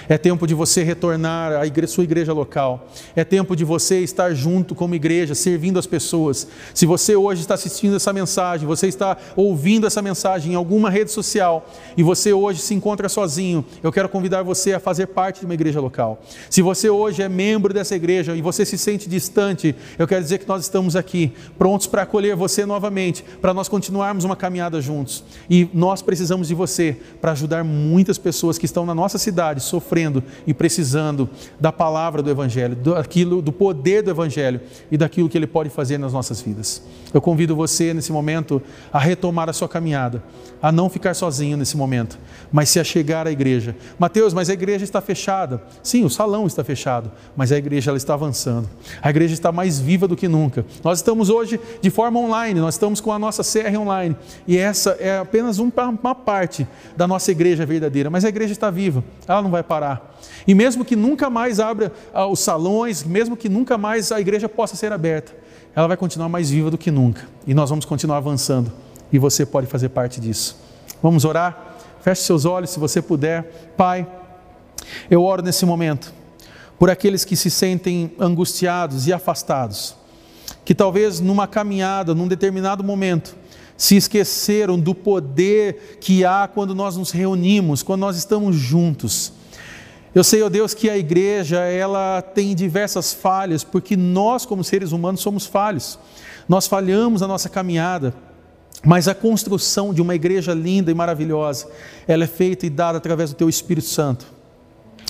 É 0.08 0.18
tempo 0.18 0.46
de 0.46 0.54
você 0.54 0.82
retornar 0.82 1.52
à 1.52 1.66
igreja, 1.66 1.92
sua 1.92 2.04
igreja 2.04 2.32
local. 2.32 2.88
É 3.14 3.24
tempo 3.24 3.54
de 3.54 3.64
você 3.64 4.00
estar 4.00 4.34
junto 4.34 4.74
como 4.74 4.94
igreja, 4.94 5.34
servindo 5.34 5.78
as 5.78 5.86
pessoas. 5.86 6.46
Se 6.74 6.86
você 6.86 7.16
hoje 7.16 7.40
está 7.42 7.54
assistindo 7.54 7.96
essa 7.96 8.12
mensagem, 8.12 8.66
você 8.66 8.86
está 8.86 9.16
ouvindo 9.36 9.86
essa 9.86 10.02
mensagem 10.02 10.52
em 10.52 10.54
alguma 10.54 10.90
rede 10.90 11.10
social 11.10 11.68
e 11.96 12.02
você 12.02 12.32
hoje 12.32 12.60
se 12.60 12.74
encontra 12.74 13.08
sozinho, 13.08 13.64
eu 13.82 13.92
quero 13.92 14.08
convidar 14.08 14.42
você 14.42 14.72
a 14.72 14.80
fazer 14.80 15.06
parte 15.06 15.40
de 15.40 15.46
uma 15.46 15.54
igreja 15.54 15.80
local. 15.80 16.20
Se 16.48 16.62
você 16.62 16.88
hoje 16.88 17.22
é 17.22 17.28
membro 17.28 17.72
dessa 17.72 17.94
igreja 17.94 18.34
e 18.34 18.42
você 18.42 18.64
se 18.64 18.78
sente 18.78 19.08
distante, 19.08 19.74
eu 19.98 20.06
quero 20.06 20.22
dizer 20.22 20.38
que 20.38 20.48
nós 20.48 20.62
estamos 20.62 20.96
aqui, 20.96 21.32
prontos 21.58 21.86
para 21.86 22.02
acolher 22.02 22.36
você 22.36 22.66
novamente, 22.66 23.24
para 23.40 23.54
nós 23.54 23.68
continuarmos 23.68 24.24
uma 24.24 24.36
caminhada 24.36 24.80
juntos. 24.80 25.24
E 25.48 25.68
nós 25.72 26.02
precisamos 26.02 26.48
de 26.48 26.54
você 26.54 26.96
para 27.20 27.32
ajudar 27.32 27.64
muitas 27.64 28.18
pessoas 28.18 28.58
que 28.58 28.66
estão 28.66 28.84
na 28.86 28.94
nossa 28.94 29.18
cidade 29.18 29.62
sofrendo 29.70 30.22
e 30.46 30.52
precisando 30.52 31.28
da 31.58 31.72
palavra 31.72 32.22
do 32.22 32.30
Evangelho, 32.30 32.76
daquilo, 32.76 33.40
do 33.40 33.52
poder 33.52 34.02
do 34.02 34.10
Evangelho 34.10 34.60
e 34.90 34.96
daquilo 34.96 35.28
que 35.28 35.38
ele 35.38 35.46
pode 35.46 35.70
fazer 35.70 35.98
nas 35.98 36.12
nossas 36.12 36.40
vidas. 36.42 36.82
Eu 37.12 37.20
convido 37.20 37.56
você 37.56 37.94
nesse 37.94 38.12
momento 38.12 38.62
a 38.92 38.98
retomar 38.98 39.48
a 39.48 39.52
sua 39.52 39.68
caminhada, 39.68 40.22
a 40.62 40.70
não 40.70 40.88
ficar 40.88 41.14
sozinho 41.14 41.56
nesse 41.56 41.76
momento, 41.76 42.18
mas 42.52 42.68
se 42.68 42.78
achegar 42.78 43.26
à 43.26 43.32
igreja. 43.32 43.74
Mateus, 43.98 44.34
mas 44.34 44.50
a 44.50 44.52
igreja 44.52 44.84
está 44.84 45.00
fechada. 45.00 45.62
Sim, 45.82 46.04
o 46.04 46.10
salão 46.10 46.46
está 46.46 46.62
fechado, 46.62 47.10
mas 47.36 47.50
a 47.50 47.56
igreja 47.56 47.90
ela 47.90 47.96
está 47.96 48.14
avançando. 48.14 48.68
A 49.02 49.10
igreja 49.10 49.34
está 49.34 49.50
mais 49.50 49.80
viva 49.80 50.06
do 50.06 50.16
que 50.16 50.28
nunca. 50.28 50.64
Nós 50.84 50.98
estamos 50.98 51.30
hoje 51.30 51.58
de 51.80 51.90
forma 51.90 52.20
online, 52.20 52.60
nós 52.60 52.74
estamos 52.74 53.00
com 53.00 53.12
a 53.12 53.18
nossa 53.18 53.42
CR 53.42 53.76
online 53.78 54.16
e 54.46 54.56
essa 54.56 54.90
é 55.00 55.18
apenas 55.18 55.58
uma 55.58 56.14
parte 56.14 56.66
da 56.96 57.06
nossa 57.06 57.30
igreja 57.30 57.64
verdadeira, 57.66 58.10
mas 58.10 58.24
a 58.24 58.28
igreja 58.28 58.52
está 58.52 58.70
viva, 58.70 59.02
ela 59.26 59.42
não 59.42 59.50
vai 59.50 59.59
parar. 59.62 60.18
E 60.46 60.54
mesmo 60.54 60.84
que 60.84 60.96
nunca 60.96 61.30
mais 61.30 61.60
abra 61.60 61.92
ah, 62.12 62.26
os 62.26 62.40
salões, 62.40 63.04
mesmo 63.04 63.36
que 63.36 63.48
nunca 63.48 63.78
mais 63.78 64.10
a 64.12 64.20
igreja 64.20 64.48
possa 64.48 64.76
ser 64.76 64.92
aberta, 64.92 65.34
ela 65.74 65.86
vai 65.86 65.96
continuar 65.96 66.28
mais 66.28 66.50
viva 66.50 66.70
do 66.70 66.78
que 66.78 66.90
nunca. 66.90 67.26
E 67.46 67.54
nós 67.54 67.70
vamos 67.70 67.84
continuar 67.84 68.16
avançando. 68.18 68.72
E 69.12 69.18
você 69.18 69.44
pode 69.44 69.66
fazer 69.66 69.88
parte 69.90 70.20
disso. 70.20 70.56
Vamos 71.02 71.24
orar? 71.24 71.76
Feche 72.00 72.22
seus 72.22 72.44
olhos 72.44 72.70
se 72.70 72.78
você 72.78 73.00
puder. 73.02 73.72
Pai, 73.76 74.06
eu 75.10 75.22
oro 75.22 75.42
nesse 75.42 75.64
momento 75.64 76.20
por 76.80 76.88
aqueles 76.88 77.26
que 77.26 77.36
se 77.36 77.50
sentem 77.50 78.10
angustiados 78.18 79.06
e 79.06 79.12
afastados, 79.12 79.94
que 80.64 80.74
talvez 80.74 81.20
numa 81.20 81.46
caminhada, 81.46 82.14
num 82.14 82.26
determinado 82.26 82.82
momento, 82.82 83.36
se 83.76 83.96
esqueceram 83.96 84.78
do 84.78 84.94
poder 84.94 85.98
que 86.00 86.24
há 86.24 86.48
quando 86.48 86.74
nós 86.74 86.96
nos 86.96 87.10
reunimos, 87.10 87.82
quando 87.82 88.00
nós 88.00 88.16
estamos 88.16 88.56
juntos. 88.56 89.32
Eu 90.14 90.24
sei, 90.24 90.42
ó 90.42 90.46
oh 90.46 90.50
Deus, 90.50 90.74
que 90.74 90.90
a 90.90 90.98
igreja 90.98 91.60
ela 91.60 92.20
tem 92.20 92.54
diversas 92.54 93.12
falhas, 93.12 93.62
porque 93.62 93.96
nós, 93.96 94.44
como 94.44 94.64
seres 94.64 94.92
humanos, 94.92 95.20
somos 95.20 95.46
falhos. 95.46 95.98
Nós 96.48 96.66
falhamos 96.66 97.20
na 97.20 97.28
nossa 97.28 97.48
caminhada, 97.48 98.12
mas 98.84 99.06
a 99.06 99.14
construção 99.14 99.94
de 99.94 100.02
uma 100.02 100.14
igreja 100.14 100.52
linda 100.52 100.90
e 100.90 100.94
maravilhosa, 100.94 101.68
ela 102.08 102.24
é 102.24 102.26
feita 102.26 102.66
e 102.66 102.70
dada 102.70 102.98
através 102.98 103.30
do 103.30 103.36
Teu 103.36 103.48
Espírito 103.48 103.86
Santo. 103.86 104.26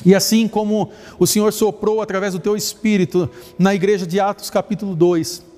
E 0.04 0.14
assim 0.14 0.46
como 0.46 0.90
o 1.18 1.26
Senhor 1.26 1.52
soprou 1.52 2.02
através 2.02 2.34
do 2.34 2.38
Teu 2.38 2.56
Espírito 2.56 3.30
na 3.58 3.74
igreja 3.74 4.06
de 4.06 4.20
Atos 4.20 4.50
capítulo 4.50 4.94
2, 4.94 5.50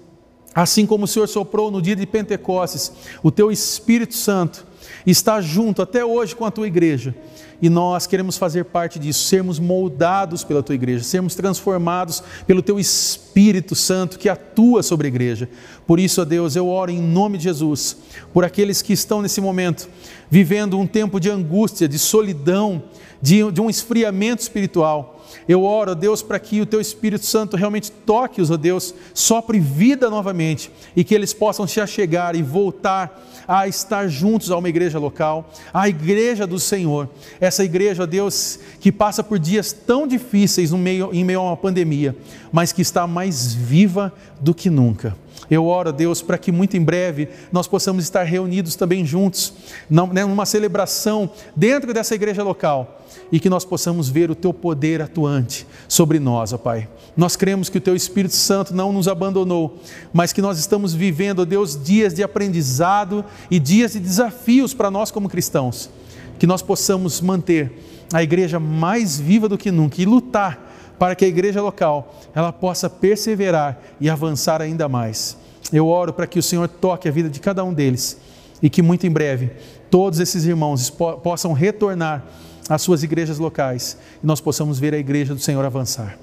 Assim 0.54 0.84
como 0.84 1.04
o 1.04 1.08
Senhor 1.08 1.26
soprou 1.26 1.70
no 1.70 1.80
dia 1.80 1.96
de 1.96 2.06
Pentecostes, 2.06 2.92
o 3.22 3.30
teu 3.30 3.50
Espírito 3.50 4.14
Santo 4.14 4.66
está 5.06 5.40
junto 5.40 5.80
até 5.80 6.04
hoje 6.04 6.36
com 6.36 6.44
a 6.44 6.50
tua 6.50 6.66
igreja. 6.66 7.14
E 7.62 7.70
nós 7.70 8.08
queremos 8.08 8.36
fazer 8.36 8.64
parte 8.64 8.98
disso, 8.98 9.24
sermos 9.24 9.60
moldados 9.60 10.42
pela 10.42 10.64
tua 10.64 10.74
igreja, 10.74 11.04
sermos 11.04 11.36
transformados 11.36 12.20
pelo 12.44 12.60
teu 12.60 12.80
Espírito 12.80 13.76
Santo 13.76 14.18
que 14.18 14.28
atua 14.28 14.82
sobre 14.82 15.06
a 15.06 15.08
igreja. 15.08 15.48
Por 15.86 16.00
isso, 16.00 16.20
ó 16.20 16.24
Deus, 16.24 16.56
eu 16.56 16.68
oro 16.68 16.90
em 16.90 17.00
nome 17.00 17.38
de 17.38 17.44
Jesus, 17.44 17.96
por 18.32 18.44
aqueles 18.44 18.82
que 18.82 18.92
estão 18.92 19.22
nesse 19.22 19.40
momento 19.40 19.88
vivendo 20.28 20.76
um 20.76 20.88
tempo 20.88 21.20
de 21.20 21.30
angústia, 21.30 21.86
de 21.86 22.00
solidão, 22.00 22.82
de, 23.20 23.48
de 23.52 23.60
um 23.60 23.70
esfriamento 23.70 24.42
espiritual. 24.42 25.11
Eu 25.48 25.64
oro, 25.64 25.94
Deus, 25.94 26.22
para 26.22 26.38
que 26.38 26.60
o 26.60 26.66
Teu 26.66 26.80
Espírito 26.80 27.24
Santo 27.26 27.56
realmente 27.56 27.90
toque-os, 27.90 28.50
ó 28.50 28.56
Deus, 28.56 28.94
sopre 29.14 29.58
vida 29.58 30.08
novamente 30.08 30.70
e 30.94 31.02
que 31.04 31.14
eles 31.14 31.32
possam 31.32 31.66
se 31.66 31.80
achegar 31.80 32.34
e 32.34 32.42
voltar 32.42 33.22
a 33.46 33.66
estar 33.66 34.08
juntos 34.08 34.50
a 34.50 34.56
uma 34.56 34.68
igreja 34.68 34.98
local, 34.98 35.50
a 35.72 35.88
igreja 35.88 36.46
do 36.46 36.58
Senhor. 36.58 37.08
Essa 37.40 37.64
igreja, 37.64 38.04
ó 38.04 38.06
Deus, 38.06 38.58
que 38.80 38.92
passa 38.92 39.22
por 39.22 39.38
dias 39.38 39.72
tão 39.72 40.06
difíceis 40.06 40.70
no 40.70 40.78
meio, 40.78 41.10
em 41.12 41.24
meio 41.24 41.40
a 41.40 41.44
uma 41.44 41.56
pandemia, 41.56 42.16
mas 42.52 42.72
que 42.72 42.82
está 42.82 43.06
mais 43.06 43.54
viva 43.54 44.12
do 44.40 44.54
que 44.54 44.68
nunca. 44.68 45.16
Eu 45.50 45.66
oro, 45.66 45.92
Deus, 45.92 46.22
para 46.22 46.38
que 46.38 46.52
muito 46.52 46.76
em 46.76 46.82
breve 46.82 47.28
nós 47.50 47.66
possamos 47.66 48.04
estar 48.04 48.22
reunidos 48.22 48.76
também 48.76 49.04
juntos, 49.04 49.52
né, 49.90 50.24
numa 50.24 50.46
celebração 50.46 51.30
dentro 51.56 51.92
dessa 51.92 52.14
igreja 52.14 52.42
local 52.42 53.02
e 53.30 53.40
que 53.40 53.50
nós 53.50 53.64
possamos 53.64 54.08
ver 54.08 54.30
o 54.30 54.34
Teu 54.34 54.52
poder 54.52 55.02
atuante 55.02 55.66
sobre 55.88 56.18
nós, 56.18 56.52
ó 56.52 56.58
Pai. 56.58 56.88
Nós 57.16 57.36
cremos 57.36 57.68
que 57.68 57.78
o 57.78 57.80
Teu 57.80 57.96
Espírito 57.96 58.34
Santo 58.34 58.74
não 58.74 58.92
nos 58.92 59.08
abandonou, 59.08 59.78
mas 60.12 60.32
que 60.32 60.40
nós 60.40 60.58
estamos 60.58 60.94
vivendo, 60.94 61.40
ó 61.40 61.44
Deus, 61.44 61.82
dias 61.82 62.14
de 62.14 62.22
aprendizado 62.22 63.24
e 63.50 63.58
dias 63.58 63.92
de 63.92 64.00
desafios 64.00 64.72
para 64.72 64.90
nós 64.90 65.10
como 65.10 65.28
cristãos. 65.28 65.90
Que 66.38 66.46
nós 66.46 66.62
possamos 66.62 67.20
manter 67.20 67.72
a 68.12 68.22
igreja 68.22 68.58
mais 68.58 69.18
viva 69.18 69.48
do 69.48 69.58
que 69.58 69.70
nunca 69.70 70.00
e 70.00 70.04
lutar 70.04 70.71
para 71.02 71.16
que 71.16 71.24
a 71.24 71.28
igreja 71.28 71.60
local 71.60 72.14
ela 72.32 72.52
possa 72.52 72.88
perseverar 72.88 73.76
e 74.00 74.08
avançar 74.08 74.62
ainda 74.62 74.88
mais. 74.88 75.36
Eu 75.72 75.88
oro 75.88 76.12
para 76.12 76.28
que 76.28 76.38
o 76.38 76.42
Senhor 76.44 76.68
toque 76.68 77.08
a 77.08 77.10
vida 77.10 77.28
de 77.28 77.40
cada 77.40 77.64
um 77.64 77.74
deles 77.74 78.16
e 78.62 78.70
que 78.70 78.80
muito 78.80 79.04
em 79.04 79.10
breve 79.10 79.50
todos 79.90 80.20
esses 80.20 80.44
irmãos 80.44 80.90
possam 80.90 81.54
retornar 81.54 82.22
às 82.68 82.82
suas 82.82 83.02
igrejas 83.02 83.40
locais 83.40 83.98
e 84.22 84.24
nós 84.28 84.40
possamos 84.40 84.78
ver 84.78 84.94
a 84.94 84.96
igreja 84.96 85.34
do 85.34 85.40
Senhor 85.40 85.64
avançar. 85.64 86.16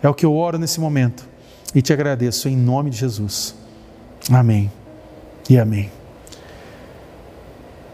É 0.00 0.08
o 0.08 0.14
que 0.14 0.24
eu 0.24 0.36
oro 0.36 0.56
nesse 0.56 0.78
momento 0.78 1.28
e 1.74 1.82
te 1.82 1.92
agradeço 1.92 2.48
em 2.48 2.56
nome 2.56 2.90
de 2.90 2.98
Jesus. 2.98 3.56
Amém 4.30 4.70
e 5.50 5.58
amém. 5.58 5.90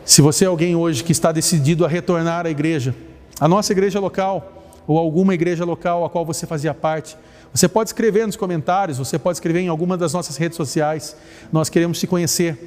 Se 0.04 0.20
você 0.20 0.44
é 0.44 0.48
alguém 0.48 0.76
hoje 0.76 1.02
que 1.02 1.12
está 1.12 1.32
decidido 1.32 1.86
a 1.86 1.88
retornar 1.88 2.44
à 2.44 2.50
igreja, 2.50 2.94
a 3.40 3.48
nossa 3.48 3.72
igreja 3.72 3.98
local, 3.98 4.57
ou 4.88 4.98
alguma 4.98 5.34
igreja 5.34 5.66
local 5.66 6.04
a 6.04 6.10
qual 6.10 6.24
você 6.24 6.46
fazia 6.46 6.72
parte, 6.72 7.16
você 7.52 7.68
pode 7.68 7.90
escrever 7.90 8.26
nos 8.26 8.36
comentários, 8.36 8.98
você 8.98 9.18
pode 9.18 9.36
escrever 9.36 9.60
em 9.60 9.68
alguma 9.68 9.96
das 9.96 10.12
nossas 10.14 10.36
redes 10.36 10.56
sociais. 10.56 11.14
Nós 11.52 11.68
queremos 11.68 12.00
te 12.00 12.06
conhecer, 12.06 12.58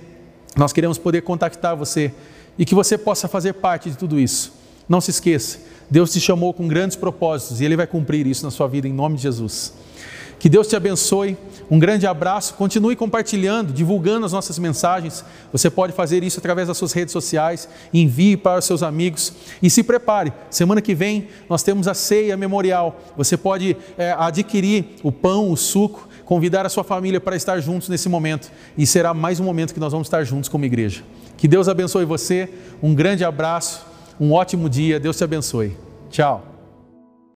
nós 0.56 0.72
queremos 0.72 0.98
poder 0.98 1.22
contactar 1.22 1.76
você 1.76 2.14
e 2.58 2.66
que 2.66 2.76
você 2.76 2.98
possa 2.98 3.28
fazer 3.28 3.54
parte 3.54 3.90
de 3.90 3.98
tudo 3.98 4.20
isso. 4.20 4.54
Não 4.88 5.02
se 5.02 5.10
esqueça, 5.10 5.60
Deus 5.90 6.14
te 6.14 6.20
chamou 6.20 6.54
com 6.54 6.68
grandes 6.68 6.96
propósitos 6.96 7.60
e 7.60 7.66
Ele 7.66 7.76
vai 7.76 7.88
cumprir 7.88 8.28
isso 8.28 8.46
na 8.46 8.52
sua 8.52 8.68
vida 8.68 8.88
em 8.88 8.94
nome 8.94 9.16
de 9.16 9.24
Jesus. 9.24 9.74
Que 10.42 10.50
Deus 10.50 10.66
te 10.66 10.76
abençoe. 10.76 11.38
Um 11.70 11.78
grande 11.78 12.08
abraço. 12.08 12.56
Continue 12.56 12.96
compartilhando, 12.96 13.72
divulgando 13.72 14.26
as 14.26 14.32
nossas 14.32 14.58
mensagens. 14.58 15.24
Você 15.52 15.70
pode 15.70 15.94
fazer 15.94 16.24
isso 16.24 16.40
através 16.40 16.68
das 16.68 16.76
suas 16.80 16.94
redes 16.94 17.12
sociais. 17.12 17.70
Envie 17.94 18.36
para 18.36 18.58
os 18.58 18.66
seus 18.66 18.82
amigos. 18.82 19.32
E 19.62 19.70
se 19.70 19.84
prepare. 19.84 20.34
Semana 20.50 20.82
que 20.82 20.96
vem 20.96 21.28
nós 21.48 21.62
temos 21.62 21.88
a 21.88 21.94
ceia 21.94 22.36
memorial. 22.36 23.00
Você 23.16 23.38
pode 23.38 23.78
é, 23.96 24.16
adquirir 24.18 24.96
o 25.04 25.12
pão, 25.12 25.52
o 25.52 25.56
suco, 25.56 26.10
convidar 26.26 26.66
a 26.66 26.70
sua 26.70 26.84
família 26.84 27.22
para 27.22 27.36
estar 27.36 27.60
juntos 27.60 27.88
nesse 27.88 28.10
momento. 28.10 28.52
E 28.76 28.88
será 28.88 29.14
mais 29.14 29.40
um 29.40 29.44
momento 29.44 29.76
que 29.76 29.80
nós 29.80 29.92
vamos 29.92 30.08
estar 30.08 30.24
juntos 30.24 30.50
como 30.50 30.66
igreja. 30.66 31.04
Que 31.38 31.48
Deus 31.48 31.68
abençoe 31.68 32.04
você. 32.04 32.50
Um 32.82 32.96
grande 32.96 33.24
abraço. 33.24 33.86
Um 34.20 34.34
ótimo 34.34 34.68
dia. 34.68 35.00
Deus 35.00 35.16
te 35.16 35.24
abençoe. 35.24 35.78
Tchau. 36.10 36.51